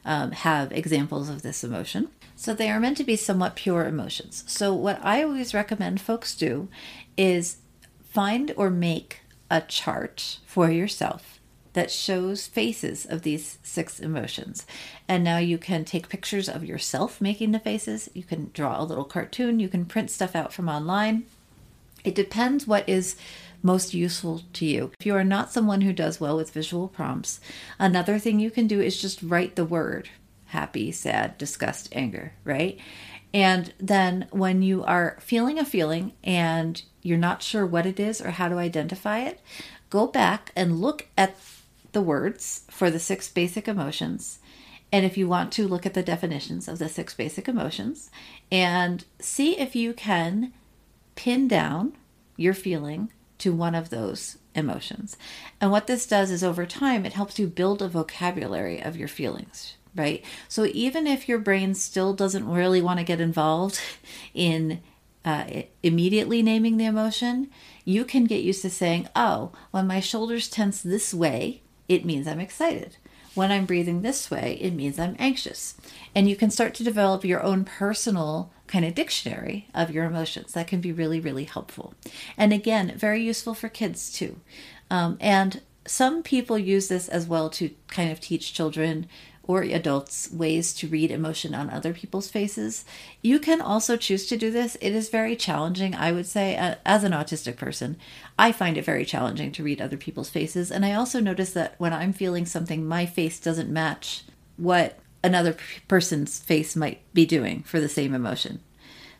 um, 0.05 0.33
have 0.33 0.72
examples 0.72 1.29
of 1.29 1.42
this 1.42 1.62
emotion. 1.62 2.09
So 2.37 2.55
they 2.55 2.70
are 2.70 2.81
meant 2.81 2.96
to 2.98 3.05
be 3.05 3.16
somewhat 3.16 3.55
pure 3.55 3.87
emotions. 3.87 4.44
So, 4.46 4.74
what 4.74 4.98
I 5.05 5.22
always 5.22 5.55
recommend 5.55 6.00
folks 6.00 6.35
do 6.35 6.68
is 7.16 7.59
find 8.03 8.53
or 8.57 8.70
make 8.70 9.20
a 9.51 9.61
chart 9.61 10.39
for 10.47 10.71
yourself 10.71 11.41
that 11.73 11.91
shows 11.91 12.47
faces 12.47 13.07
of 13.07 13.23
these 13.23 13.59
six 13.63 14.01
emotions. 14.01 14.67
And 15.07 15.23
now 15.23 15.39
you 15.39 15.59
can 15.59 15.85
take 15.85 16.09
pictures 16.09 16.49
of 16.49 16.65
yourself 16.65 17.21
making 17.21 17.53
the 17.53 17.61
faces. 17.61 18.09
You 18.13 18.25
can 18.25 18.51
draw 18.53 18.81
a 18.81 18.85
little 18.85 19.05
cartoon. 19.05 19.61
You 19.61 19.69
can 19.69 19.85
print 19.85 20.11
stuff 20.11 20.35
out 20.35 20.53
from 20.53 20.69
online. 20.69 21.25
It 22.03 22.15
depends 22.15 22.67
what 22.67 22.89
is 22.89 23.17
most 23.63 23.95
useful 23.95 24.43
to 24.55 24.65
you. 24.65 24.91
If 24.99 25.07
you 25.07 25.15
are 25.15 25.25
not 25.25 25.53
someone 25.53 25.83
who 25.83 25.93
does 25.93 26.21
well 26.21 26.37
with 26.37 26.51
visual 26.51 26.89
prompts, 26.89 27.41
another 27.79 28.19
thing 28.19 28.41
you 28.41 28.51
can 28.51 28.67
do 28.67 28.81
is 28.81 29.01
just 29.01 29.23
write 29.23 29.55
the 29.55 29.65
word 29.65 30.09
happy, 30.47 30.91
sad, 30.91 31.39
disgust, 31.39 31.89
anger, 31.93 32.33
right? 32.43 32.77
And 33.33 33.73
then 33.79 34.27
when 34.31 34.62
you 34.62 34.83
are 34.85 35.16
feeling 35.21 35.59
a 35.59 35.64
feeling 35.64 36.12
and 36.25 36.83
you're 37.03 37.19
not 37.19 37.43
sure 37.43 37.64
what 37.64 37.87
it 37.87 38.01
is 38.01 38.21
or 38.21 38.31
how 38.31 38.49
to 38.49 38.57
identify 38.57 39.21
it, 39.21 39.40
go 39.88 40.07
back 40.07 40.53
and 40.57 40.81
look 40.81 41.07
at 41.16 41.37
the 41.93 42.03
words 42.03 42.62
for 42.71 42.90
the 42.90 42.99
six 42.99 43.29
basic 43.29 43.69
emotions. 43.69 44.38
And 44.93 45.05
if 45.05 45.16
you 45.16 45.29
want 45.29 45.53
to, 45.53 45.69
look 45.69 45.87
at 45.87 45.95
the 45.95 46.03
definitions 46.03 46.66
of 46.66 46.79
the 46.79 46.88
six 46.88 47.14
basic 47.14 47.49
emotions 47.49 48.11
and 48.51 49.05
see 49.21 49.59
if 49.59 49.77
you 49.77 49.93
can 49.93 50.53
pin 51.14 51.47
down 51.47 51.93
your 52.37 52.55
feeling 52.55 53.12
to 53.38 53.53
one 53.53 53.75
of 53.75 53.90
those 53.90 54.38
emotions. 54.55 55.16
And 55.61 55.71
what 55.71 55.87
this 55.87 56.07
does 56.07 56.31
is 56.31 56.43
over 56.43 56.66
time, 56.66 57.07
it 57.07 57.12
helps 57.12 57.38
you 57.38 57.47
build 57.47 57.83
a 57.83 57.88
vocabulary 57.88 58.83
of 58.83 58.97
your 58.97 59.09
feelings, 59.09 59.77
right? 59.94 60.24
So 60.48 60.66
even 60.66 61.07
if 61.07 61.29
your 61.29 61.38
brain 61.38 61.74
still 61.74 62.14
doesn't 62.14 62.48
really 62.48 62.81
want 62.81 62.98
to 62.98 63.05
get 63.05 63.20
involved 63.20 63.81
in 64.35 64.81
uh, 65.24 65.62
immediately 65.83 66.42
naming 66.42 66.76
the 66.76 66.87
emotion, 66.87 67.50
you 67.85 68.05
can 68.05 68.24
get 68.24 68.42
used 68.42 68.62
to 68.62 68.70
saying, 68.70 69.09
oh, 69.14 69.53
when 69.70 69.87
my 69.87 70.00
shoulders 70.00 70.48
tense 70.48 70.81
this 70.81 71.12
way, 71.12 71.62
it 71.88 72.05
means 72.05 72.26
I'm 72.26 72.40
excited. 72.40 72.96
When 73.35 73.53
I'm 73.53 73.66
breathing 73.66 74.03
this 74.03 74.31
way, 74.31 74.59
it 74.61 74.72
means 74.72 74.98
I'm 74.98 75.16
anxious. 75.18 75.74
And 76.14 76.29
you 76.29 76.37
can 76.37 76.50
start 76.50 76.74
to 76.74 76.85
develop 76.85 77.24
your 77.24 77.42
own 77.42 77.64
personal 77.64 78.53
kind 78.66 78.85
of 78.85 78.94
dictionary 78.94 79.68
of 79.74 79.90
your 79.90 80.05
emotions. 80.05 80.53
That 80.53 80.68
can 80.68 80.81
be 80.81 80.92
really, 80.92 81.20
really 81.20 81.44
helpful. 81.44 81.94
And 82.37 82.53
again, 82.53 82.96
very 82.96 83.22
useful 83.22 83.55
for 83.55 83.68
kids 83.68 84.12
too. 84.12 84.40
Um, 84.90 85.16
and 85.20 85.61
some 85.87 86.22
people 86.22 86.59
use 86.59 86.88
this 86.88 87.09
as 87.09 87.26
well 87.26 87.50
to 87.50 87.70
kind 87.88 88.11
of 88.11 88.20
teach 88.20 88.53
children 88.53 89.07
or 89.51 89.63
adults 89.63 90.31
ways 90.31 90.73
to 90.73 90.87
read 90.87 91.11
emotion 91.11 91.57
on 91.57 91.69
other 91.69 91.93
people's 91.93 92.31
faces. 92.31 92.85
You 93.21 93.41
can 93.41 93.61
also 93.61 93.97
choose 93.97 94.29
to 94.29 94.37
do 94.37 94.49
this. 94.53 94.77
It 94.81 94.93
is 94.93 95.09
very 95.09 95.35
challenging, 95.35 95.93
I 95.93 96.13
would 96.13 96.27
say, 96.27 96.55
as 96.87 97.03
an 97.03 97.11
autistic 97.11 97.57
person. 97.57 97.97
I 98.39 98.53
find 98.53 98.77
it 98.77 98.85
very 98.85 99.05
challenging 99.05 99.51
to 99.51 99.65
read 99.65 99.81
other 99.81 99.97
people's 99.97 100.31
faces. 100.31 100.71
And 100.71 100.87
I 100.87 100.95
also 100.95 101.19
notice 101.19 101.53
that 101.55 101.75
when 101.79 101.93
I'm 101.93 102.13
feeling 102.13 102.47
something, 102.47 102.87
my 102.87 103.07
face 103.07 103.41
doesn't 103.41 103.69
match 103.69 104.23
what 104.57 105.01
another 105.25 105.57
person's 105.89 106.39
face 106.39 106.77
might 106.77 107.01
be 107.13 107.27
doing 107.27 107.65
for 107.65 107.81
the 107.81 107.89
same 107.89 108.15
emotion. 108.15 108.61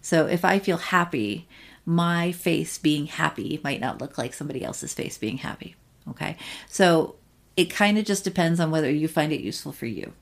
So 0.01 0.27
if 0.27 0.45
I 0.45 0.61
feel 0.61 0.77
happy, 0.77 1.49
my 1.85 2.31
face 2.31 2.79
being 2.79 3.07
happy 3.07 3.61
might 3.64 3.81
not 3.81 4.01
look 4.01 4.16
like 4.16 4.35
somebody 4.35 4.64
else's 4.64 4.95
face 4.95 5.19
being 5.19 5.38
happy. 5.38 5.75
Okay. 6.09 6.37
So 6.69 7.16
it 7.61 7.68
kind 7.68 7.99
of 7.99 8.07
just 8.07 8.25
depends 8.25 8.59
on 8.59 8.70
whether 8.70 8.90
you 8.90 9.07
find 9.07 9.35
it 9.35 9.42
useful 9.42 9.70
for 9.70 9.85
you. 9.85 10.14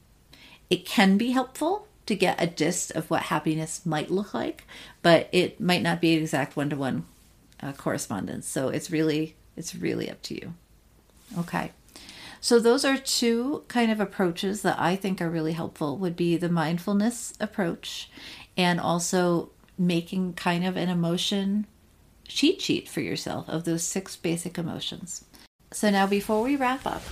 It 0.70 0.84
can 0.84 1.16
be 1.16 1.30
helpful 1.30 1.86
to 2.06 2.16
get 2.16 2.42
a 2.42 2.48
gist 2.48 2.90
of 2.90 3.08
what 3.12 3.22
happiness 3.22 3.86
might 3.86 4.10
look 4.10 4.34
like, 4.34 4.64
but 5.02 5.28
it 5.30 5.60
might 5.60 5.82
not 5.82 6.00
be 6.00 6.16
an 6.16 6.22
exact 6.22 6.56
one 6.56 6.68
to 6.70 6.74
one 6.74 7.06
correspondence. 7.76 8.48
So 8.48 8.70
it's 8.70 8.90
really 8.90 9.36
it's 9.56 9.72
really 9.72 10.10
up 10.10 10.20
to 10.22 10.34
you. 10.34 10.54
Okay. 11.38 11.70
So 12.40 12.58
those 12.58 12.84
are 12.84 12.96
two 12.96 13.62
kind 13.68 13.92
of 13.92 14.00
approaches 14.00 14.62
that 14.62 14.80
I 14.80 14.96
think 14.96 15.22
are 15.22 15.30
really 15.30 15.52
helpful 15.52 15.96
would 15.96 16.16
be 16.16 16.36
the 16.36 16.48
mindfulness 16.48 17.34
approach 17.38 18.10
and 18.56 18.80
also 18.80 19.50
making 19.78 20.32
kind 20.32 20.66
of 20.66 20.76
an 20.76 20.88
emotion 20.88 21.68
cheat 22.26 22.60
sheet 22.60 22.88
for 22.88 23.00
yourself 23.00 23.48
of 23.48 23.62
those 23.62 23.84
six 23.84 24.16
basic 24.16 24.58
emotions. 24.58 25.24
So 25.70 25.88
now 25.88 26.08
before 26.08 26.42
we 26.42 26.56
wrap 26.56 26.84
up, 26.84 27.02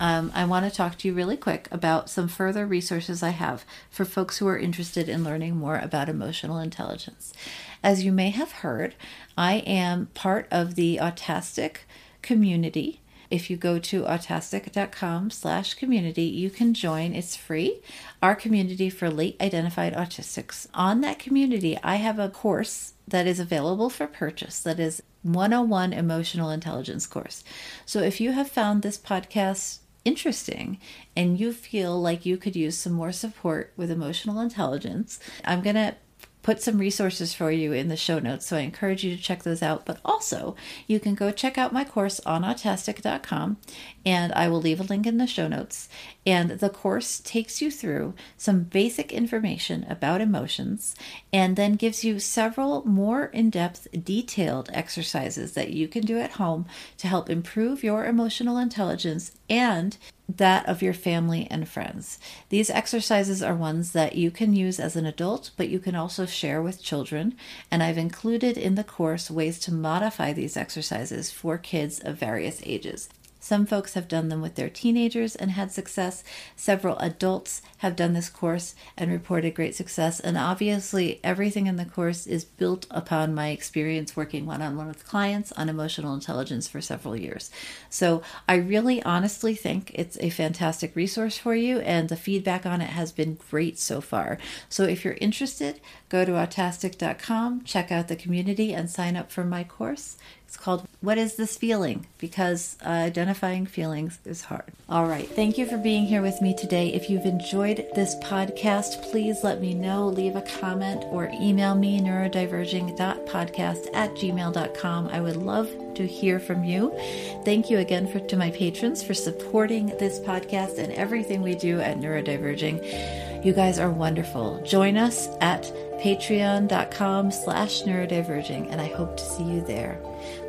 um, 0.00 0.32
I 0.34 0.46
want 0.46 0.64
to 0.64 0.74
talk 0.74 0.96
to 0.98 1.08
you 1.08 1.14
really 1.14 1.36
quick 1.36 1.68
about 1.70 2.08
some 2.08 2.26
further 2.26 2.66
resources 2.66 3.22
I 3.22 3.30
have 3.30 3.66
for 3.90 4.06
folks 4.06 4.38
who 4.38 4.48
are 4.48 4.58
interested 4.58 5.10
in 5.10 5.22
learning 5.22 5.56
more 5.56 5.76
about 5.76 6.08
emotional 6.08 6.58
intelligence. 6.58 7.34
As 7.82 8.02
you 8.02 8.10
may 8.10 8.30
have 8.30 8.52
heard, 8.52 8.94
I 9.36 9.56
am 9.58 10.06
part 10.14 10.48
of 10.50 10.74
the 10.74 10.98
autistic 11.02 11.80
community. 12.22 13.00
If 13.30 13.50
you 13.50 13.58
go 13.58 13.78
to 13.78 14.02
autastic.com 14.04 15.30
slash 15.30 15.74
community 15.74 16.24
you 16.24 16.48
can 16.48 16.74
join. 16.74 17.14
It's 17.14 17.36
free. 17.36 17.80
Our 18.22 18.34
community 18.34 18.90
for 18.90 19.10
late 19.10 19.36
identified 19.40 19.94
autistics. 19.94 20.66
On 20.72 21.02
that 21.02 21.18
community 21.18 21.78
i 21.84 21.96
have 21.96 22.18
a 22.18 22.30
course 22.30 22.94
that 23.06 23.26
is 23.26 23.38
available 23.38 23.90
for 23.90 24.06
purchase 24.06 24.60
that 24.60 24.80
is 24.80 25.02
101 25.22 25.92
emotional 25.92 26.50
intelligence 26.50 27.06
course. 27.06 27.44
So 27.84 28.00
if 28.00 28.20
you 28.20 28.32
have 28.32 28.50
found 28.50 28.82
this 28.82 28.96
podcast 28.96 29.79
interesting 30.04 30.78
and 31.14 31.38
you 31.38 31.52
feel 31.52 32.00
like 32.00 32.24
you 32.24 32.36
could 32.36 32.56
use 32.56 32.76
some 32.76 32.92
more 32.92 33.12
support 33.12 33.72
with 33.76 33.90
emotional 33.90 34.40
intelligence 34.40 35.20
i'm 35.44 35.60
going 35.62 35.76
to 35.76 35.94
put 36.42 36.62
some 36.62 36.78
resources 36.78 37.34
for 37.34 37.50
you 37.50 37.72
in 37.72 37.88
the 37.88 37.96
show 37.96 38.18
notes. 38.18 38.46
So 38.46 38.56
I 38.56 38.60
encourage 38.60 39.04
you 39.04 39.16
to 39.16 39.22
check 39.22 39.42
those 39.42 39.62
out. 39.62 39.84
But 39.84 39.98
also, 40.04 40.56
you 40.86 41.00
can 41.00 41.14
go 41.14 41.30
check 41.30 41.58
out 41.58 41.72
my 41.72 41.84
course 41.84 42.20
on 42.20 42.42
autastic.com, 42.42 43.58
and 44.04 44.32
I 44.32 44.48
will 44.48 44.60
leave 44.60 44.80
a 44.80 44.84
link 44.84 45.06
in 45.06 45.18
the 45.18 45.26
show 45.26 45.48
notes. 45.48 45.88
And 46.26 46.50
the 46.50 46.70
course 46.70 47.20
takes 47.20 47.62
you 47.62 47.70
through 47.70 48.14
some 48.36 48.64
basic 48.64 49.12
information 49.12 49.86
about 49.88 50.20
emotions 50.20 50.94
and 51.32 51.56
then 51.56 51.74
gives 51.74 52.04
you 52.04 52.18
several 52.18 52.86
more 52.86 53.26
in 53.26 53.50
depth, 53.50 53.88
detailed 54.04 54.70
exercises 54.72 55.52
that 55.52 55.70
you 55.70 55.88
can 55.88 56.04
do 56.04 56.18
at 56.18 56.32
home 56.32 56.66
to 56.98 57.08
help 57.08 57.30
improve 57.30 57.82
your 57.82 58.04
emotional 58.04 58.58
intelligence 58.58 59.32
and 59.48 59.96
that 60.36 60.66
of 60.66 60.82
your 60.82 60.94
family 60.94 61.46
and 61.50 61.68
friends. 61.68 62.18
These 62.48 62.70
exercises 62.70 63.42
are 63.42 63.54
ones 63.54 63.92
that 63.92 64.16
you 64.16 64.30
can 64.30 64.54
use 64.54 64.80
as 64.80 64.96
an 64.96 65.06
adult, 65.06 65.50
but 65.56 65.68
you 65.68 65.78
can 65.78 65.94
also 65.94 66.26
share 66.26 66.62
with 66.62 66.82
children. 66.82 67.34
And 67.70 67.82
I've 67.82 67.98
included 67.98 68.56
in 68.56 68.74
the 68.74 68.84
course 68.84 69.30
ways 69.30 69.58
to 69.60 69.74
modify 69.74 70.32
these 70.32 70.56
exercises 70.56 71.30
for 71.30 71.58
kids 71.58 72.00
of 72.00 72.16
various 72.16 72.60
ages. 72.64 73.08
Some 73.40 73.66
folks 73.66 73.94
have 73.94 74.06
done 74.06 74.28
them 74.28 74.42
with 74.42 74.54
their 74.54 74.68
teenagers 74.68 75.34
and 75.34 75.50
had 75.50 75.72
success. 75.72 76.22
Several 76.54 76.96
adults 76.98 77.62
have 77.78 77.96
done 77.96 78.12
this 78.12 78.28
course 78.28 78.74
and 78.96 79.10
reported 79.10 79.54
great 79.54 79.74
success. 79.74 80.20
And 80.20 80.36
obviously, 80.36 81.18
everything 81.24 81.66
in 81.66 81.76
the 81.76 81.86
course 81.86 82.26
is 82.26 82.44
built 82.44 82.86
upon 82.90 83.34
my 83.34 83.48
experience 83.48 84.14
working 84.14 84.44
one 84.44 84.60
on 84.60 84.76
one 84.76 84.88
with 84.88 85.06
clients 85.06 85.52
on 85.52 85.68
emotional 85.68 86.14
intelligence 86.14 86.68
for 86.68 86.80
several 86.80 87.16
years. 87.16 87.50
So 87.88 88.22
I 88.46 88.56
really 88.56 89.02
honestly 89.02 89.54
think 89.54 89.90
it's 89.94 90.18
a 90.20 90.30
fantastic 90.30 90.94
resource 90.94 91.38
for 91.38 91.54
you, 91.54 91.80
and 91.80 92.08
the 92.08 92.16
feedback 92.16 92.66
on 92.66 92.80
it 92.80 92.90
has 92.90 93.10
been 93.10 93.38
great 93.50 93.78
so 93.78 94.00
far. 94.00 94.38
So 94.68 94.84
if 94.84 95.04
you're 95.04 95.14
interested, 95.14 95.80
go 96.10 96.24
to 96.24 96.32
autastic.com, 96.32 97.64
check 97.64 97.90
out 97.90 98.08
the 98.08 98.16
community, 98.16 98.74
and 98.74 98.90
sign 98.90 99.16
up 99.16 99.32
for 99.32 99.44
my 99.44 99.64
course. 99.64 100.18
It's 100.50 100.56
called 100.56 100.88
What 101.00 101.16
is 101.16 101.36
This 101.36 101.56
Feeling? 101.56 102.08
Because 102.18 102.76
uh, 102.84 102.88
identifying 102.88 103.66
feelings 103.66 104.18
is 104.24 104.42
hard. 104.42 104.64
All 104.88 105.06
right. 105.06 105.28
Thank 105.28 105.56
you 105.56 105.64
for 105.64 105.78
being 105.78 106.06
here 106.06 106.22
with 106.22 106.42
me 106.42 106.56
today. 106.56 106.88
If 106.88 107.08
you've 107.08 107.24
enjoyed 107.24 107.86
this 107.94 108.16
podcast, 108.16 109.00
please 109.12 109.44
let 109.44 109.60
me 109.60 109.74
know. 109.74 110.08
Leave 110.08 110.34
a 110.34 110.42
comment 110.42 111.04
or 111.10 111.30
email 111.40 111.76
me 111.76 112.00
neurodiverging.podcast 112.00 113.90
at 113.94 114.10
gmail.com. 114.14 115.08
I 115.12 115.20
would 115.20 115.36
love 115.36 115.70
to 115.94 116.04
hear 116.04 116.40
from 116.40 116.64
you. 116.64 116.98
Thank 117.44 117.70
you 117.70 117.78
again 117.78 118.08
for, 118.08 118.18
to 118.18 118.36
my 118.36 118.50
patrons 118.50 119.04
for 119.04 119.14
supporting 119.14 119.86
this 119.98 120.18
podcast 120.18 120.78
and 120.78 120.92
everything 120.94 121.42
we 121.42 121.54
do 121.54 121.78
at 121.78 122.00
Neurodiverging. 122.00 123.29
You 123.42 123.54
guys 123.54 123.78
are 123.78 123.90
wonderful. 123.90 124.60
Join 124.64 124.98
us 124.98 125.28
at 125.40 125.62
patreon.com 126.02 127.30
slash 127.30 127.82
neurodiverging, 127.82 128.70
and 128.70 128.80
I 128.80 128.88
hope 128.88 129.16
to 129.16 129.24
see 129.24 129.44
you 129.44 129.62
there. 129.62 129.98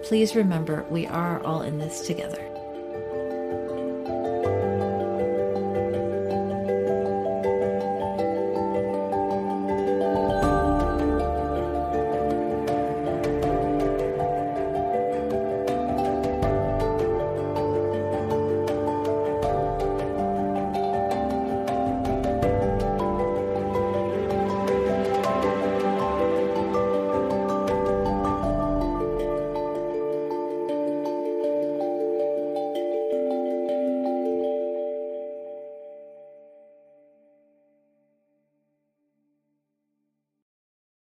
Please 0.04 0.36
remember, 0.36 0.86
we 0.89 1.08
are 1.08 1.41
all 1.43 1.62
in 1.62 1.77
this 1.77 2.06
together. 2.06 2.51